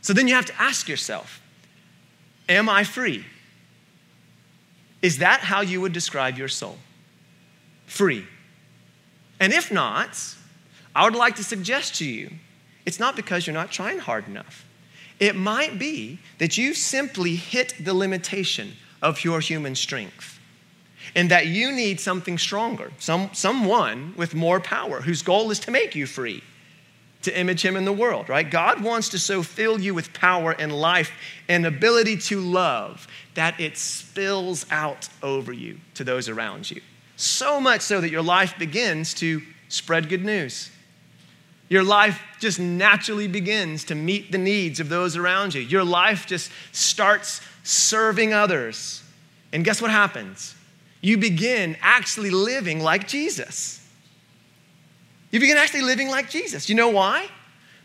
So 0.00 0.14
then 0.14 0.26
you 0.26 0.34
have 0.34 0.46
to 0.46 0.58
ask 0.58 0.88
yourself 0.88 1.42
Am 2.48 2.66
I 2.70 2.82
free? 2.82 3.26
Is 5.02 5.18
that 5.18 5.40
how 5.40 5.60
you 5.60 5.82
would 5.82 5.92
describe 5.92 6.38
your 6.38 6.48
soul? 6.48 6.78
Free. 7.84 8.24
And 9.38 9.52
if 9.52 9.70
not, 9.70 10.18
I 10.94 11.04
would 11.04 11.14
like 11.14 11.36
to 11.36 11.44
suggest 11.44 11.96
to 11.96 12.06
you 12.06 12.30
it's 12.86 12.98
not 12.98 13.16
because 13.16 13.46
you're 13.46 13.52
not 13.52 13.70
trying 13.70 13.98
hard 13.98 14.28
enough. 14.28 14.64
It 15.20 15.36
might 15.36 15.78
be 15.78 16.20
that 16.38 16.56
you've 16.56 16.78
simply 16.78 17.36
hit 17.36 17.74
the 17.78 17.92
limitation 17.92 18.72
of 19.06 19.22
your 19.22 19.38
human 19.38 19.76
strength 19.76 20.40
and 21.14 21.30
that 21.30 21.46
you 21.46 21.70
need 21.70 22.00
something 22.00 22.36
stronger, 22.36 22.90
some, 22.98 23.30
someone 23.32 24.12
with 24.16 24.34
more 24.34 24.58
power 24.58 25.00
whose 25.00 25.22
goal 25.22 25.52
is 25.52 25.60
to 25.60 25.70
make 25.70 25.94
you 25.94 26.06
free, 26.06 26.42
to 27.22 27.38
image 27.38 27.64
him 27.64 27.76
in 27.76 27.84
the 27.84 27.92
world, 27.92 28.28
right? 28.28 28.50
God 28.50 28.82
wants 28.82 29.08
to 29.10 29.18
so 29.20 29.44
fill 29.44 29.80
you 29.80 29.94
with 29.94 30.12
power 30.12 30.50
and 30.58 30.72
life 30.72 31.12
and 31.48 31.64
ability 31.64 32.16
to 32.16 32.40
love 32.40 33.06
that 33.34 33.60
it 33.60 33.78
spills 33.78 34.66
out 34.72 35.08
over 35.22 35.52
you 35.52 35.78
to 35.94 36.02
those 36.02 36.28
around 36.28 36.68
you. 36.68 36.80
So 37.14 37.60
much 37.60 37.82
so 37.82 38.00
that 38.00 38.10
your 38.10 38.22
life 38.22 38.58
begins 38.58 39.14
to 39.14 39.40
spread 39.68 40.08
good 40.08 40.24
news. 40.24 40.70
Your 41.68 41.82
life 41.82 42.22
just 42.38 42.60
naturally 42.60 43.26
begins 43.26 43.84
to 43.84 43.94
meet 43.94 44.30
the 44.30 44.38
needs 44.38 44.78
of 44.78 44.88
those 44.88 45.16
around 45.16 45.54
you. 45.54 45.60
Your 45.60 45.84
life 45.84 46.26
just 46.26 46.50
starts 46.72 47.40
serving 47.64 48.32
others. 48.32 49.02
And 49.52 49.64
guess 49.64 49.82
what 49.82 49.90
happens? 49.90 50.54
you 51.02 51.16
begin 51.16 51.76
actually 51.82 52.30
living 52.30 52.80
like 52.80 53.06
Jesus. 53.06 53.80
You 55.30 55.38
begin 55.38 55.56
actually 55.56 55.82
living 55.82 56.08
like 56.08 56.30
Jesus. 56.30 56.68
You 56.68 56.74
know 56.74 56.88
why? 56.88 57.28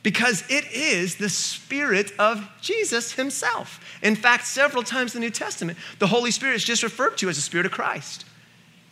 because 0.04 0.44
it 0.50 0.66
is 0.72 1.18
the 1.18 1.30
Spirit 1.30 2.12
of 2.18 2.50
Jesus 2.60 3.12
Himself. 3.12 3.80
In 4.02 4.16
fact, 4.16 4.48
several 4.48 4.84
times 4.84 5.14
in 5.14 5.22
the 5.22 5.28
New 5.28 5.32
Testament, 5.32 5.78
the 6.00 6.08
Holy 6.08 6.32
Spirit 6.32 6.56
is 6.56 6.64
just 6.64 6.82
referred 6.82 7.18
to 7.20 7.30
as 7.30 7.36
the 7.36 7.42
Spirit 7.42 7.68
of 7.68 7.72
Christ 7.72 8.26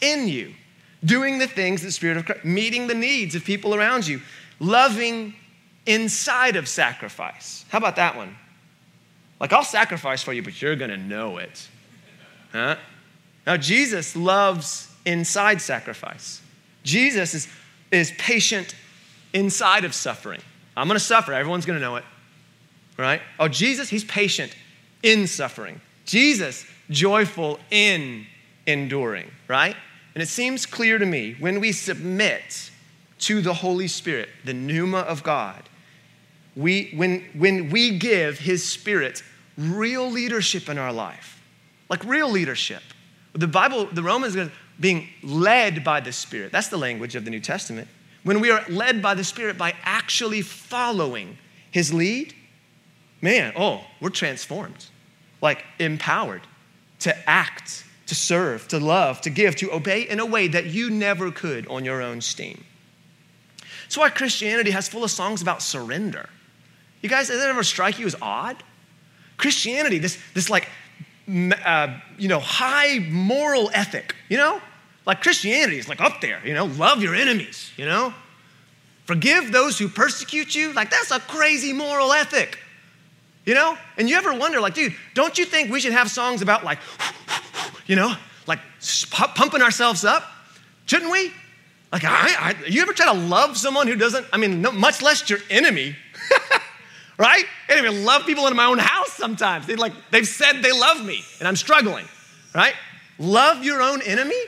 in 0.02 0.28
you, 0.28 0.54
doing 1.04 1.40
the 1.40 1.48
things 1.48 1.82
the 1.82 1.92
Spirit 1.92 2.18
of 2.18 2.26
Christ, 2.26 2.46
meeting 2.46 2.86
the 2.88 2.94
needs 2.94 3.34
of 3.34 3.44
people 3.44 3.74
around 3.74 4.08
you, 4.08 4.22
loving 4.60 5.34
inside 5.86 6.56
of 6.56 6.68
sacrifice. 6.68 7.66
How 7.70 7.78
about 7.78 7.96
that 7.96 8.16
one? 8.16 8.36
Like, 9.40 9.54
I'll 9.54 9.64
sacrifice 9.64 10.22
for 10.22 10.34
you, 10.34 10.44
but 10.44 10.62
you're 10.62 10.76
gonna 10.76 10.98
know 10.98 11.38
it. 11.38 11.68
Huh? 12.52 12.76
Now, 13.48 13.58
Jesus 13.58 14.16
loves 14.16 14.94
inside 15.06 15.62
sacrifice. 15.62 16.42
Jesus 16.84 17.34
is, 17.34 17.48
is 17.92 18.12
patient 18.18 18.76
inside 19.34 19.86
of 19.86 19.94
suffering. 19.94 20.42
I'm 20.76 20.88
gonna 20.88 21.00
suffer, 21.00 21.34
everyone's 21.34 21.66
gonna 21.66 21.80
know 21.80 21.96
it. 21.96 22.04
Right? 22.98 23.22
Oh, 23.40 23.48
Jesus, 23.48 23.90
he's 23.90 24.04
patient 24.04 24.54
in 25.04 25.26
suffering. 25.26 25.80
Jesus, 26.06 26.66
joyful 26.90 27.60
in 27.72 28.26
enduring, 28.68 29.32
right? 29.48 29.76
And 30.16 30.22
it 30.22 30.28
seems 30.28 30.66
clear 30.66 30.98
to 30.98 31.06
me 31.06 31.36
when 31.40 31.60
we 31.60 31.72
submit 31.72 32.69
to 33.20 33.42
the 33.42 33.54
Holy 33.54 33.88
Spirit, 33.88 34.30
the 34.46 34.54
pneuma 34.54 35.00
of 35.00 35.24
God, 35.24 35.70
we, 36.56 36.92
when, 36.96 37.26
when 37.36 37.70
we 37.70 37.98
give 37.98 38.40
His 38.40 38.68
Spirit 38.68 39.24
real 39.58 40.10
leadership 40.10 40.70
in 40.70 40.78
our 40.78 40.94
life, 40.94 41.42
like 41.90 42.04
real 42.06 42.30
leadership. 42.30 42.82
The 43.34 43.48
Bible, 43.48 43.86
the 43.86 44.04
Romans, 44.04 44.36
being 44.80 45.08
led 45.22 45.84
by 45.84 46.00
the 46.00 46.12
Spirit. 46.12 46.52
That's 46.52 46.70
the 46.70 46.78
language 46.78 47.16
of 47.16 47.26
the 47.26 47.32
New 47.32 47.40
Testament. 47.40 47.88
When 48.24 48.40
we 48.40 48.52
are 48.52 48.64
led 48.70 49.02
by 49.02 49.14
the 49.14 49.24
Spirit 49.24 49.58
by 49.58 49.76
actually 49.84 50.42
following 50.42 51.38
His 51.72 51.94
lead, 51.94 52.34
man, 53.22 53.54
oh, 53.56 53.84
we're 54.02 54.10
transformed, 54.10 54.86
like 55.42 55.64
empowered 55.78 56.42
to 57.00 57.30
act, 57.30 57.86
to 58.08 58.16
serve, 58.16 58.68
to 58.70 58.80
love, 58.80 59.22
to 59.22 59.30
give, 59.30 59.56
to 59.58 59.72
obey 59.72 60.02
in 60.02 60.20
a 60.20 60.26
way 60.26 60.48
that 60.48 60.66
you 60.66 60.90
never 60.90 61.32
could 61.32 61.68
on 61.68 61.86
your 61.86 62.02
own 62.02 62.22
steam. 62.22 62.64
That's 63.90 63.98
why 63.98 64.12
Christianity 64.12 64.70
has 64.70 64.88
full 64.88 65.04
of 65.04 65.10
songs 65.10 65.42
about 65.42 65.64
surrender. 65.64 66.30
You 67.02 67.10
guys, 67.10 67.30
does 67.30 67.40
that 67.40 67.50
ever 67.50 67.64
strike 67.64 67.98
you 67.98 68.06
as 68.06 68.16
odd? 68.22 68.56
Christianity, 69.38 69.98
this, 69.98 70.20
this 70.36 70.48
like, 70.48 70.68
uh, 71.28 71.98
you 72.16 72.28
know, 72.28 72.40
high 72.40 73.00
moral 73.10 73.72
ethic, 73.74 74.16
you 74.30 74.38
know? 74.38 74.62
Like 75.08 75.24
Christianity 75.24 75.80
is 75.80 75.90
like 75.90 76.02
up 76.02 76.22
there, 76.22 76.40
you 76.46 76.54
know, 76.54 76.66
love 76.66 77.02
your 77.02 77.16
enemies, 77.16 77.72
you 77.78 77.86
know? 77.86 78.14
Forgive 79.06 79.52
those 79.52 79.80
who 79.80 79.88
persecute 79.88 80.54
you. 80.54 80.72
Like, 80.74 80.92
that's 80.92 81.10
a 81.10 81.20
crazy 81.20 81.74
moral 81.74 82.14
ethic. 82.14 82.60
You 83.44 83.56
know? 83.56 83.76
And 83.98 84.08
you 84.08 84.18
ever 84.18 84.36
wonder, 84.36 84.62
like, 84.62 84.76
dude, 84.76 84.94
don't 85.16 85.36
you 85.36 85.46
think 85.46 85.72
we 85.72 85.80
should 85.80 85.94
have 85.94 86.12
songs 86.12 86.44
about, 86.44 86.64
like, 86.64 86.78
you 87.88 87.96
know, 87.96 88.14
like 88.46 88.60
pumping 89.10 89.64
ourselves 89.64 90.06
up? 90.06 90.30
Shouldn't 90.86 91.12
we? 91.12 91.32
Like, 91.92 92.04
I, 92.06 92.10
I, 92.10 92.56
you 92.68 92.82
ever 92.82 92.94
try 92.94 93.08
to 93.08 93.20
love 93.20 93.58
someone 93.58 93.88
who 93.88 93.96
doesn't, 93.96 94.26
I 94.32 94.38
mean, 94.38 94.62
no, 94.62 94.72
much 94.72 95.02
less 95.02 95.28
your 95.30 95.40
enemy, 95.50 95.96
right? 97.18 97.46
I 97.68 97.76
don't 97.76 97.84
even 97.84 98.06
love 98.06 98.26
people 98.26 98.46
in 98.48 98.56
my 98.56 98.66
own 98.66 98.78
house 98.78 99.14
sometimes. 99.14 99.66
They 99.66 99.76
like, 99.76 99.94
they've 100.12 100.28
said 100.28 100.62
they 100.62 100.72
love 100.72 101.04
me 101.04 101.24
and 101.40 101.48
I'm 101.48 101.56
struggling, 101.56 102.06
right? 102.54 102.76
Love 103.18 103.64
your 103.64 103.82
own 103.82 104.02
enemy? 104.04 104.40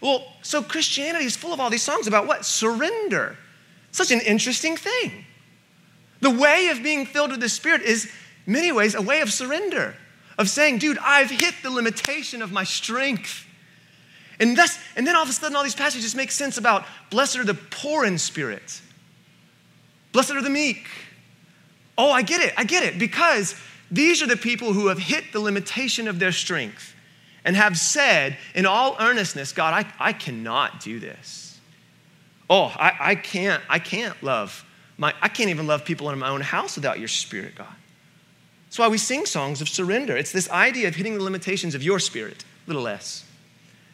Well, 0.00 0.26
so 0.42 0.62
Christianity 0.62 1.24
is 1.24 1.36
full 1.36 1.52
of 1.52 1.60
all 1.60 1.70
these 1.70 1.82
songs 1.82 2.06
about 2.06 2.26
what? 2.26 2.44
Surrender. 2.44 3.36
Such 3.92 4.10
an 4.12 4.20
interesting 4.20 4.76
thing. 4.76 5.24
The 6.20 6.30
way 6.30 6.68
of 6.68 6.82
being 6.82 7.06
filled 7.06 7.30
with 7.30 7.40
the 7.40 7.48
Spirit 7.48 7.82
is, 7.82 8.10
many 8.46 8.72
ways, 8.72 8.94
a 8.94 9.02
way 9.02 9.20
of 9.20 9.32
surrender, 9.32 9.96
of 10.38 10.48
saying, 10.48 10.78
dude, 10.78 10.98
I've 10.98 11.30
hit 11.30 11.54
the 11.62 11.70
limitation 11.70 12.42
of 12.42 12.52
my 12.52 12.64
strength. 12.64 13.46
And, 14.40 14.56
thus, 14.56 14.78
and 14.96 15.06
then 15.06 15.14
all 15.14 15.22
of 15.22 15.28
a 15.28 15.32
sudden, 15.32 15.54
all 15.54 15.62
these 15.62 15.74
passages 15.74 16.14
make 16.14 16.32
sense 16.32 16.58
about 16.58 16.84
blessed 17.10 17.36
are 17.36 17.44
the 17.44 17.54
poor 17.54 18.04
in 18.04 18.18
spirit, 18.18 18.80
blessed 20.12 20.32
are 20.32 20.42
the 20.42 20.50
meek. 20.50 20.88
Oh, 21.98 22.10
I 22.10 22.22
get 22.22 22.40
it, 22.40 22.54
I 22.56 22.64
get 22.64 22.82
it, 22.82 22.98
because 22.98 23.54
these 23.90 24.22
are 24.22 24.26
the 24.26 24.36
people 24.36 24.72
who 24.72 24.88
have 24.88 24.98
hit 24.98 25.24
the 25.32 25.40
limitation 25.40 26.08
of 26.08 26.18
their 26.18 26.32
strength 26.32 26.94
and 27.44 27.54
have 27.54 27.76
said 27.76 28.38
in 28.54 28.64
all 28.64 28.96
earnestness, 28.98 29.52
God, 29.52 29.84
I, 29.86 29.92
I 30.08 30.12
cannot 30.14 30.80
do 30.80 30.98
this. 30.98 31.60
Oh, 32.48 32.72
I, 32.74 32.96
I 32.98 33.14
can't, 33.14 33.62
I 33.68 33.78
can't 33.78 34.20
love 34.22 34.64
my, 35.00 35.14
I 35.22 35.28
can't 35.28 35.48
even 35.48 35.66
love 35.66 35.86
people 35.86 36.10
in 36.10 36.18
my 36.18 36.28
own 36.28 36.42
house 36.42 36.76
without 36.76 36.98
your 36.98 37.08
spirit, 37.08 37.54
God. 37.54 37.74
That's 38.66 38.78
why 38.78 38.88
we 38.88 38.98
sing 38.98 39.24
songs 39.24 39.62
of 39.62 39.68
surrender. 39.68 40.14
It's 40.14 40.30
this 40.30 40.50
idea 40.50 40.88
of 40.88 40.94
hitting 40.94 41.14
the 41.14 41.22
limitations 41.22 41.74
of 41.74 41.82
your 41.82 41.98
spirit, 41.98 42.44
little 42.66 42.86
s, 42.86 43.24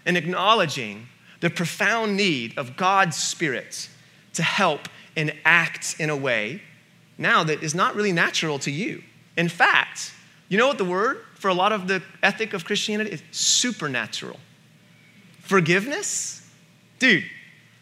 and 0.07 0.17
acknowledging 0.17 1.09
the 1.41 1.51
profound 1.51 2.17
need 2.17 2.57
of 2.57 2.77
God's 2.77 3.17
spirit 3.17 3.91
to 4.33 4.43
help 4.43 4.89
and 5.17 5.35
act 5.45 5.97
in 5.99 6.09
a 6.09 6.17
way 6.17 6.63
now 7.19 7.45
that 7.45 7.63
is 7.63 7.75
not 7.75 7.95
really 7.95 8.13
natural 8.13 8.59
to 8.61 8.71
you. 8.71 9.03
In 9.37 9.49
fact, 9.49 10.13
you 10.49 10.59
know 10.59 10.69
what 10.69 10.79
the 10.79 10.85
word 10.85 11.19
for 11.35 11.49
a 11.49 11.55
lot 11.55 11.73
of 11.73 11.89
the 11.89 12.03
ethic 12.23 12.55
of 12.55 12.65
Christianity 12.65 13.11
is? 13.11 13.23
Supernatural. 13.33 14.39
Forgiveness? 15.41 16.49
Dude, 16.99 17.25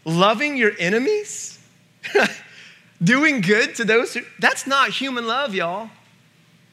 loving 0.04 0.56
your 0.56 0.72
enemies? 0.78 1.58
Doing 3.02 3.40
good 3.40 3.74
to 3.76 3.84
those 3.84 4.14
who, 4.14 4.20
that's 4.38 4.66
not 4.66 4.90
human 4.90 5.26
love, 5.26 5.54
y'all. 5.54 5.90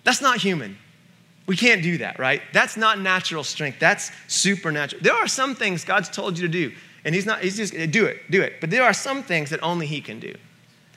That's 0.03 0.21
not 0.21 0.37
human. 0.37 0.77
We 1.47 1.57
can't 1.57 1.81
do 1.81 1.97
that, 1.97 2.19
right? 2.19 2.41
That's 2.53 2.77
not 2.77 2.99
natural 2.99 3.43
strength. 3.43 3.79
That's 3.79 4.11
supernatural. 4.27 5.01
There 5.01 5.15
are 5.15 5.27
some 5.27 5.55
things 5.55 5.83
God's 5.83 6.09
told 6.09 6.37
you 6.37 6.47
to 6.47 6.51
do, 6.51 6.71
and 7.03 7.15
He's 7.15 7.25
not, 7.25 7.41
He's 7.41 7.57
just, 7.57 7.73
do 7.91 8.05
it, 8.05 8.19
do 8.29 8.41
it. 8.41 8.61
But 8.61 8.69
there 8.69 8.83
are 8.83 8.93
some 8.93 9.23
things 9.23 9.49
that 9.49 9.61
only 9.63 9.87
He 9.87 10.01
can 10.01 10.19
do, 10.19 10.33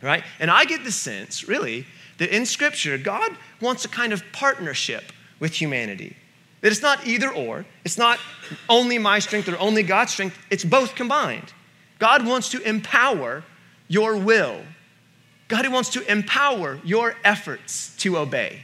right? 0.02 0.22
And 0.38 0.50
I 0.50 0.64
get 0.64 0.84
the 0.84 0.92
sense, 0.92 1.48
really, 1.48 1.86
that 2.18 2.34
in 2.34 2.46
Scripture, 2.46 2.98
God 2.98 3.36
wants 3.60 3.84
a 3.84 3.88
kind 3.88 4.12
of 4.12 4.22
partnership 4.32 5.12
with 5.40 5.54
humanity. 5.54 6.16
That 6.60 6.72
it's 6.72 6.82
not 6.82 7.06
either 7.06 7.30
or, 7.30 7.66
it's 7.84 7.98
not 7.98 8.18
only 8.68 8.98
my 8.98 9.18
strength 9.18 9.48
or 9.48 9.58
only 9.58 9.82
God's 9.82 10.12
strength, 10.12 10.38
it's 10.50 10.64
both 10.64 10.94
combined. 10.94 11.52
God 11.98 12.26
wants 12.26 12.48
to 12.50 12.60
empower 12.62 13.44
your 13.88 14.16
will. 14.16 14.60
God 15.48 15.68
wants 15.68 15.90
to 15.90 16.10
empower 16.10 16.80
your 16.84 17.16
efforts 17.22 17.94
to 17.98 18.16
obey, 18.16 18.62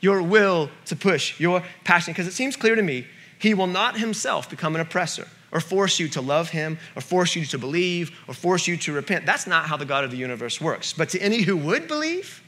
your 0.00 0.22
will 0.22 0.70
to 0.86 0.96
push, 0.96 1.38
your 1.40 1.62
passion. 1.84 2.12
Because 2.12 2.26
it 2.26 2.32
seems 2.32 2.56
clear 2.56 2.74
to 2.74 2.82
me, 2.82 3.06
He 3.38 3.54
will 3.54 3.66
not 3.66 3.98
Himself 3.98 4.48
become 4.50 4.74
an 4.74 4.80
oppressor 4.80 5.28
or 5.52 5.60
force 5.60 5.98
you 5.98 6.08
to 6.08 6.20
love 6.20 6.50
Him 6.50 6.78
or 6.94 7.02
force 7.02 7.36
you 7.36 7.44
to 7.46 7.58
believe 7.58 8.18
or 8.28 8.34
force 8.34 8.66
you 8.66 8.76
to 8.78 8.92
repent. 8.92 9.26
That's 9.26 9.46
not 9.46 9.66
how 9.66 9.76
the 9.76 9.84
God 9.84 10.04
of 10.04 10.10
the 10.10 10.16
universe 10.16 10.60
works. 10.60 10.92
But 10.92 11.08
to 11.10 11.20
any 11.20 11.42
who 11.42 11.56
would 11.56 11.88
believe, 11.88 12.42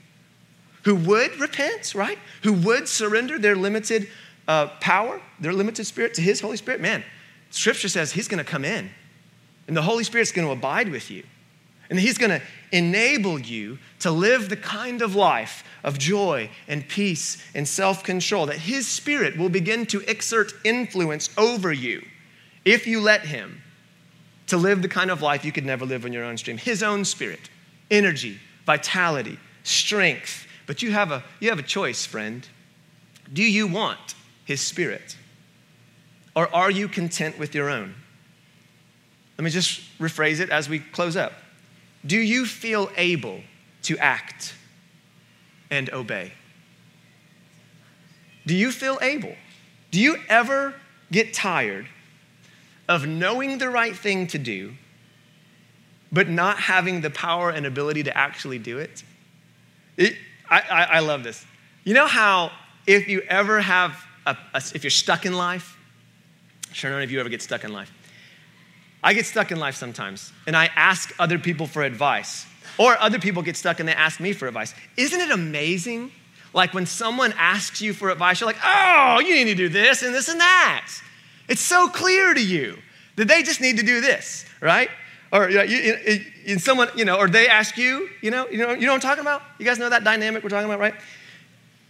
who 0.84 0.94
would 0.94 1.38
repent, 1.40 1.94
right? 1.94 2.18
Who 2.42 2.52
would 2.52 2.88
surrender 2.88 3.38
their 3.38 3.56
limited 3.56 4.08
uh, 4.46 4.68
power, 4.80 5.20
their 5.40 5.52
limited 5.52 5.84
spirit 5.84 6.14
to 6.14 6.22
His 6.22 6.40
Holy 6.40 6.56
Spirit, 6.56 6.80
man, 6.80 7.04
Scripture 7.50 7.88
says 7.88 8.12
He's 8.12 8.28
going 8.28 8.44
to 8.44 8.50
come 8.50 8.64
in 8.64 8.90
and 9.68 9.76
the 9.76 9.82
Holy 9.82 10.02
Spirit's 10.02 10.32
going 10.32 10.48
to 10.48 10.52
abide 10.52 10.88
with 10.88 11.10
you. 11.10 11.22
And 11.90 12.00
He's 12.00 12.18
going 12.18 12.30
to 12.30 12.42
enable 12.72 13.38
you 13.38 13.78
to 14.00 14.10
live 14.10 14.48
the 14.48 14.56
kind 14.56 15.02
of 15.02 15.14
life 15.14 15.64
of 15.84 15.98
joy 15.98 16.50
and 16.66 16.86
peace 16.88 17.42
and 17.54 17.66
self 17.66 18.02
control 18.04 18.46
that 18.46 18.58
His 18.58 18.86
Spirit 18.86 19.36
will 19.36 19.48
begin 19.48 19.86
to 19.86 20.00
exert 20.10 20.52
influence 20.64 21.30
over 21.36 21.72
you 21.72 22.04
if 22.64 22.86
you 22.86 23.00
let 23.00 23.22
Him 23.22 23.62
to 24.48 24.56
live 24.56 24.82
the 24.82 24.88
kind 24.88 25.10
of 25.10 25.22
life 25.22 25.44
you 25.44 25.52
could 25.52 25.66
never 25.66 25.84
live 25.84 26.04
on 26.04 26.12
your 26.12 26.24
own 26.24 26.36
stream. 26.36 26.58
His 26.58 26.82
own 26.82 27.04
Spirit, 27.04 27.50
energy, 27.90 28.38
vitality, 28.66 29.38
strength, 29.62 30.46
but 30.66 30.82
you 30.82 30.90
have 30.92 31.10
a, 31.10 31.22
you 31.40 31.48
have 31.48 31.58
a 31.58 31.62
choice, 31.62 32.04
friend. 32.04 32.46
Do 33.32 33.42
you 33.42 33.66
want 33.66 34.14
His 34.44 34.60
Spirit? 34.60 35.16
Or 36.34 36.54
are 36.54 36.70
you 36.70 36.88
content 36.88 37.38
with 37.38 37.54
your 37.54 37.68
own? 37.68 37.94
Let 39.38 39.44
me 39.44 39.50
just 39.50 39.80
rephrase 39.98 40.40
it 40.40 40.50
as 40.50 40.68
we 40.68 40.80
close 40.80 41.16
up. 41.16 41.32
Do 42.06 42.18
you 42.18 42.46
feel 42.46 42.90
able 42.96 43.40
to 43.82 43.98
act 43.98 44.54
and 45.70 45.90
obey? 45.90 46.32
Do 48.46 48.54
you 48.54 48.72
feel 48.72 48.98
able? 49.02 49.34
Do 49.90 50.00
you 50.00 50.16
ever 50.28 50.74
get 51.10 51.34
tired 51.34 51.86
of 52.88 53.06
knowing 53.06 53.58
the 53.58 53.68
right 53.68 53.94
thing 53.94 54.26
to 54.28 54.38
do, 54.38 54.74
but 56.10 56.28
not 56.28 56.58
having 56.58 57.02
the 57.02 57.10
power 57.10 57.50
and 57.50 57.66
ability 57.66 58.04
to 58.04 58.16
actually 58.16 58.58
do 58.58 58.78
it? 58.78 59.02
it 59.96 60.16
I, 60.48 60.60
I, 60.60 60.82
I 60.84 60.98
love 61.00 61.24
this. 61.24 61.44
You 61.84 61.94
know 61.94 62.06
how 62.06 62.52
if 62.86 63.08
you 63.08 63.20
ever 63.22 63.60
have, 63.60 64.02
a, 64.24 64.36
a, 64.54 64.62
if 64.74 64.82
you're 64.82 64.90
stuck 64.90 65.26
in 65.26 65.34
life, 65.34 65.76
sure 66.72 66.90
none 66.90 67.02
of 67.02 67.10
you 67.10 67.20
ever 67.20 67.28
get 67.28 67.42
stuck 67.42 67.64
in 67.64 67.72
life. 67.72 67.92
I 69.02 69.14
get 69.14 69.26
stuck 69.26 69.52
in 69.52 69.58
life 69.58 69.76
sometimes 69.76 70.32
and 70.46 70.56
I 70.56 70.66
ask 70.74 71.14
other 71.18 71.38
people 71.38 71.66
for 71.66 71.82
advice, 71.82 72.46
or 72.78 72.96
other 73.00 73.18
people 73.18 73.42
get 73.42 73.56
stuck 73.56 73.80
and 73.80 73.88
they 73.88 73.92
ask 73.92 74.20
me 74.20 74.32
for 74.32 74.46
advice. 74.46 74.74
Isn't 74.96 75.20
it 75.20 75.30
amazing? 75.30 76.12
Like 76.54 76.74
when 76.74 76.86
someone 76.86 77.34
asks 77.36 77.80
you 77.80 77.92
for 77.92 78.10
advice, 78.10 78.40
you're 78.40 78.48
like, 78.48 78.60
oh, 78.64 79.20
you 79.20 79.34
need 79.34 79.44
to 79.46 79.54
do 79.54 79.68
this 79.68 80.02
and 80.02 80.14
this 80.14 80.28
and 80.28 80.40
that. 80.40 80.88
It's 81.48 81.60
so 81.60 81.88
clear 81.88 82.34
to 82.34 82.44
you 82.44 82.78
that 83.16 83.26
they 83.26 83.42
just 83.42 83.60
need 83.60 83.78
to 83.78 83.82
do 83.82 84.00
this, 84.00 84.44
right? 84.60 84.90
Or 85.32 85.50
you 85.50 85.56
know, 85.58 85.62
you, 85.62 86.24
you, 86.44 86.58
someone, 86.58 86.88
you 86.96 87.04
know, 87.04 87.18
or 87.18 87.28
they 87.28 87.48
ask 87.48 87.76
you, 87.76 88.08
you 88.22 88.30
know, 88.30 88.48
you 88.48 88.58
know, 88.58 88.72
you 88.72 88.86
know 88.86 88.92
what 88.92 89.04
I'm 89.04 89.08
talking 89.08 89.22
about? 89.22 89.42
You 89.58 89.66
guys 89.66 89.78
know 89.78 89.88
that 89.88 90.04
dynamic 90.04 90.42
we're 90.42 90.48
talking 90.48 90.66
about, 90.66 90.80
right? 90.80 90.94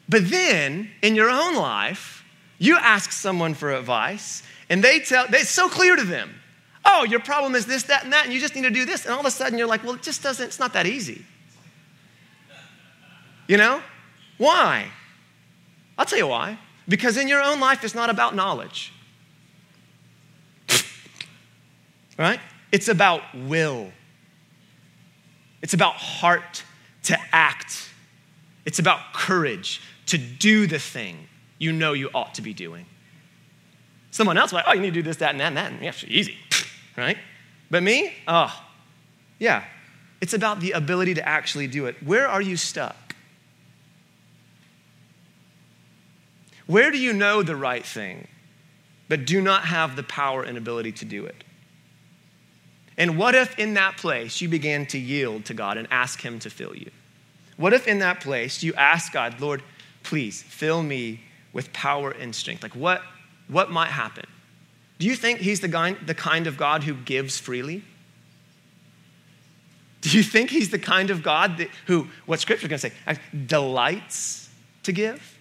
But 0.08 0.28
then 0.30 0.90
in 1.02 1.14
your 1.14 1.30
own 1.30 1.54
life, 1.54 2.24
you 2.58 2.76
ask 2.76 3.12
someone 3.12 3.54
for 3.54 3.72
advice, 3.72 4.42
and 4.68 4.82
they 4.82 5.00
tell, 5.00 5.26
it's 5.28 5.50
so 5.50 5.68
clear 5.68 5.94
to 5.96 6.02
them. 6.02 6.34
Oh, 6.90 7.04
your 7.04 7.20
problem 7.20 7.54
is 7.54 7.66
this, 7.66 7.82
that, 7.84 8.04
and 8.04 8.12
that, 8.14 8.24
and 8.24 8.32
you 8.32 8.40
just 8.40 8.54
need 8.54 8.62
to 8.62 8.70
do 8.70 8.86
this. 8.86 9.04
And 9.04 9.12
all 9.12 9.20
of 9.20 9.26
a 9.26 9.30
sudden 9.30 9.58
you're 9.58 9.68
like, 9.68 9.84
well, 9.84 9.94
it 9.94 10.02
just 10.02 10.22
doesn't, 10.22 10.46
it's 10.46 10.58
not 10.58 10.72
that 10.72 10.86
easy. 10.86 11.22
You 13.46 13.58
know? 13.58 13.82
Why? 14.38 14.86
I'll 15.98 16.06
tell 16.06 16.18
you 16.18 16.26
why. 16.26 16.58
Because 16.88 17.18
in 17.18 17.28
your 17.28 17.42
own 17.42 17.60
life, 17.60 17.84
it's 17.84 17.94
not 17.94 18.08
about 18.08 18.34
knowledge. 18.34 18.94
right? 22.18 22.40
It's 22.72 22.88
about 22.88 23.22
will. 23.34 23.92
It's 25.60 25.74
about 25.74 25.94
heart 25.94 26.64
to 27.04 27.18
act. 27.32 27.90
It's 28.64 28.78
about 28.78 29.12
courage 29.12 29.82
to 30.06 30.16
do 30.16 30.66
the 30.66 30.78
thing 30.78 31.28
you 31.58 31.70
know 31.72 31.92
you 31.92 32.08
ought 32.14 32.34
to 32.34 32.42
be 32.42 32.54
doing. 32.54 32.86
Someone 34.10 34.38
else, 34.38 34.54
like, 34.54 34.64
oh, 34.66 34.72
you 34.72 34.80
need 34.80 34.94
to 34.94 34.94
do 34.94 35.02
this, 35.02 35.18
that, 35.18 35.32
and 35.32 35.40
that, 35.40 35.48
and 35.48 35.56
that. 35.58 35.72
And 35.72 35.82
yeah, 35.82 35.92
easy, 36.06 36.36
right? 36.98 37.16
But 37.70 37.82
me, 37.82 38.12
oh, 38.26 38.52
yeah. 39.38 39.64
It's 40.20 40.34
about 40.34 40.60
the 40.60 40.72
ability 40.72 41.14
to 41.14 41.26
actually 41.26 41.68
do 41.68 41.86
it. 41.86 42.02
Where 42.02 42.26
are 42.26 42.42
you 42.42 42.56
stuck? 42.56 43.14
Where 46.66 46.90
do 46.90 46.98
you 46.98 47.12
know 47.12 47.42
the 47.42 47.56
right 47.56 47.86
thing, 47.86 48.26
but 49.08 49.24
do 49.24 49.40
not 49.40 49.64
have 49.64 49.96
the 49.96 50.02
power 50.02 50.42
and 50.42 50.58
ability 50.58 50.92
to 50.92 51.04
do 51.04 51.24
it? 51.24 51.44
And 52.98 53.16
what 53.16 53.34
if 53.34 53.58
in 53.58 53.74
that 53.74 53.96
place 53.96 54.40
you 54.40 54.48
began 54.48 54.84
to 54.86 54.98
yield 54.98 55.44
to 55.46 55.54
God 55.54 55.78
and 55.78 55.86
ask 55.90 56.20
Him 56.20 56.40
to 56.40 56.50
fill 56.50 56.74
you? 56.76 56.90
What 57.56 57.72
if 57.72 57.86
in 57.86 58.00
that 58.00 58.20
place 58.20 58.62
you 58.62 58.74
ask 58.74 59.12
God, 59.12 59.40
Lord, 59.40 59.62
please 60.02 60.42
fill 60.42 60.82
me 60.82 61.20
with 61.52 61.72
power 61.72 62.10
and 62.10 62.34
strength? 62.34 62.62
Like 62.62 62.76
what, 62.76 63.02
what 63.46 63.70
might 63.70 63.88
happen? 63.88 64.26
Do 64.98 65.06
you 65.06 65.14
think 65.14 65.40
He's 65.40 65.60
the 65.60 65.68
kind, 65.68 65.96
the 66.04 66.14
kind 66.14 66.46
of 66.46 66.56
God 66.56 66.82
who 66.82 66.94
gives 66.94 67.38
freely? 67.38 67.82
Do 70.00 70.16
you 70.16 70.22
think 70.22 70.50
He's 70.50 70.70
the 70.70 70.78
kind 70.78 71.10
of 71.10 71.22
God 71.22 71.58
that, 71.58 71.68
who, 71.86 72.08
what 72.26 72.40
Scripture's 72.40 72.68
gonna 72.68 72.78
say, 72.78 72.92
delights 73.46 74.48
to 74.84 74.92
give? 74.92 75.38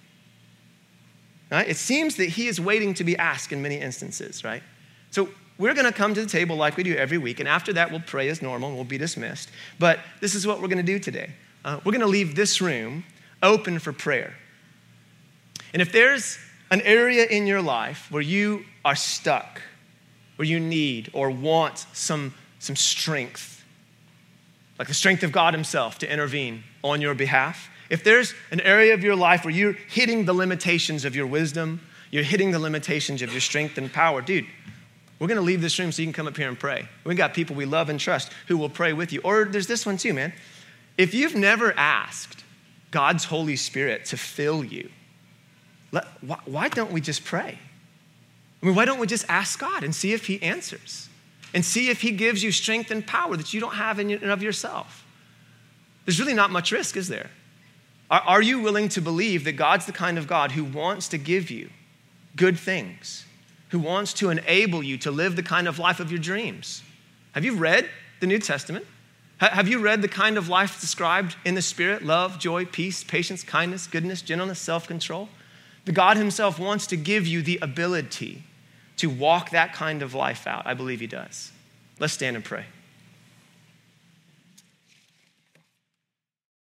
Right? 1.52 1.68
It 1.68 1.78
seems 1.78 2.16
that 2.18 2.30
He 2.30 2.48
is 2.48 2.60
waiting 2.60 2.94
to 2.96 3.04
be 3.04 3.18
asked 3.18 3.52
in 3.52 3.62
many 3.62 3.76
instances, 3.76 4.44
right? 4.44 4.64
So 5.12 5.30
we're 5.58 5.74
going 5.74 5.86
to 5.86 5.92
come 5.92 6.14
to 6.14 6.22
the 6.22 6.30
table 6.30 6.56
like 6.56 6.78
we 6.78 6.84
do 6.84 6.96
every 6.96 7.18
week, 7.18 7.40
and 7.40 7.50
after 7.50 7.74
that, 7.74 7.90
we'll 7.90 8.02
pray 8.02 8.30
as 8.30 8.42
normal 8.42 8.70
and 8.70 8.78
we'll 8.78 8.86
be 8.86 8.98
dismissed. 8.98 9.50
But 9.80 10.00
this 10.20 10.36
is 10.36 10.46
what 10.46 10.62
we're 10.62 10.68
going 10.68 10.78
to 10.78 10.84
do 10.84 11.00
today. 11.00 11.32
Uh, 11.66 11.80
we're 11.84 11.92
going 11.92 12.02
to 12.02 12.08
leave 12.08 12.36
this 12.36 12.62
room 12.62 13.04
open 13.42 13.80
for 13.80 13.92
prayer. 13.92 14.36
And 15.74 15.82
if 15.82 15.92
there's 15.92 16.38
an 16.70 16.82
area 16.82 17.26
in 17.26 17.48
your 17.48 17.62
life 17.62 18.12
where 18.12 18.22
you 18.22 18.66
are 18.84 18.96
stuck, 18.96 19.62
where 20.36 20.48
you 20.48 20.60
need 20.60 21.10
or 21.14 21.30
want 21.30 21.86
some, 21.94 22.34
some 22.60 22.76
strength, 22.76 23.64
like 24.78 24.88
the 24.88 24.94
strength 24.94 25.24
of 25.24 25.32
God 25.32 25.54
Himself 25.54 26.00
to 26.00 26.12
intervene 26.12 26.64
on 26.84 27.02
your 27.02 27.16
behalf, 27.16 27.70
if 27.90 28.04
there's 28.04 28.34
an 28.52 28.60
area 28.62 28.94
of 28.94 29.04
your 29.04 29.16
life 29.16 29.46
where 29.46 29.54
you're 29.54 29.74
hitting 29.74 30.26
the 30.26 30.34
limitations 30.34 31.06
of 31.06 31.16
your 31.16 31.26
wisdom, 31.26 31.82
you're 32.12 32.24
hitting 32.24 32.52
the 32.52 32.60
limitations 32.60 33.22
of 33.22 33.32
your 33.32 33.42
strength 33.42 33.78
and 33.78 33.92
power, 33.92 34.22
dude, 34.22 34.46
we're 35.20 35.28
going 35.28 35.38
to 35.40 35.44
leave 35.44 35.62
this 35.62 35.80
room 35.80 35.92
so 35.92 36.02
you 36.02 36.06
can 36.06 36.14
come 36.14 36.28
up 36.28 36.38
here 36.38 36.48
and 36.48 36.60
pray. 36.60 36.88
We 37.04 37.16
got 37.16 37.34
people 37.34 37.56
we 37.56 37.66
love 37.66 37.90
and 37.90 38.00
trust 38.00 38.32
who 38.48 38.58
will 38.58 38.70
pray 38.70 38.94
with 38.94 39.12
you. 39.12 39.22
Or 39.24 39.46
there's 39.46 39.68
this 39.68 39.86
one 39.86 39.98
too, 39.98 40.14
man. 40.14 40.34
If 40.98 41.14
you've 41.14 41.36
never 41.36 41.74
asked 41.78 42.44
God's 42.92 43.26
Holy 43.26 43.56
Spirit 43.56 44.06
to 44.06 44.18
fill 44.18 44.64
you, 44.64 44.90
let, 45.92 46.06
why, 46.22 46.40
why 46.46 46.70
don't 46.70 46.92
we 46.92 47.02
just 47.02 47.24
pray? 47.24 47.60
I 48.62 48.66
mean, 48.66 48.76
why 48.76 48.86
don't 48.86 49.00
we 49.00 49.08
just 49.08 49.26
ask 49.30 49.60
God 49.60 49.84
and 49.84 49.96
see 49.96 50.14
if 50.14 50.28
He 50.28 50.42
answers? 50.42 51.10
And 51.54 51.64
see 51.64 51.90
if 51.90 52.02
He 52.02 52.12
gives 52.12 52.44
you 52.44 52.52
strength 52.52 52.92
and 52.92 53.06
power 53.06 53.38
that 53.38 53.54
you 53.54 53.60
don't 53.60 53.76
have 53.76 54.00
in 54.00 54.12
and 54.12 54.32
of 54.32 54.44
yourself. 54.44 55.06
There's 56.06 56.20
really 56.20 56.34
not 56.34 56.52
much 56.52 56.72
risk, 56.72 56.98
is 56.98 57.08
there? 57.08 57.30
Are, 58.10 58.22
are 58.22 58.42
you 58.42 58.60
willing 58.60 58.90
to 58.90 59.02
believe 59.02 59.44
that 59.46 59.54
God's 59.54 59.86
the 59.86 59.92
kind 59.92 60.18
of 60.18 60.28
God 60.28 60.52
who 60.52 60.64
wants 60.64 61.08
to 61.10 61.18
give 61.18 61.50
you 61.50 61.70
good 62.36 62.58
things? 62.58 63.26
who 63.70 63.80
wants 63.80 64.14
to 64.14 64.30
enable 64.30 64.82
you 64.84 64.98
to 65.00 65.12
live 65.12 65.36
the 65.36 65.44
kind 65.44 65.68
of 65.68 65.80
life 65.80 66.00
of 66.00 66.12
your 66.12 66.20
dreams. 66.20 66.84
Have 67.34 67.44
you 67.44 67.56
read 67.56 67.90
the 68.20 68.28
New 68.28 68.40
Testament? 68.40 68.86
Have 69.40 69.68
you 69.68 69.80
read 69.80 70.02
the 70.02 70.08
kind 70.08 70.38
of 70.38 70.50
life 70.50 70.82
described 70.82 71.36
in 71.46 71.54
the 71.54 71.62
Spirit 71.62 72.04
love, 72.04 72.40
joy, 72.40 72.66
peace, 72.66 73.04
patience, 73.04 73.44
kindness, 73.44 73.86
goodness, 73.86 74.22
gentleness, 74.22 74.60
self 74.60 74.88
control? 74.88 75.30
The 75.88 75.94
God 75.94 76.18
Himself 76.18 76.60
wants 76.60 76.86
to 76.88 76.98
give 76.98 77.26
you 77.26 77.42
the 77.42 77.60
ability 77.62 78.44
to 78.98 79.10
walk 79.10 79.52
that 79.52 79.72
kind 79.72 80.02
of 80.02 80.14
life 80.14 80.46
out. 80.46 80.64
I 80.68 80.74
believe 80.74 81.00
He 81.00 81.08
does. 81.08 81.54
Let's 81.98 82.12
stand 82.12 82.36
and 82.36 82.44
pray. 82.44 82.66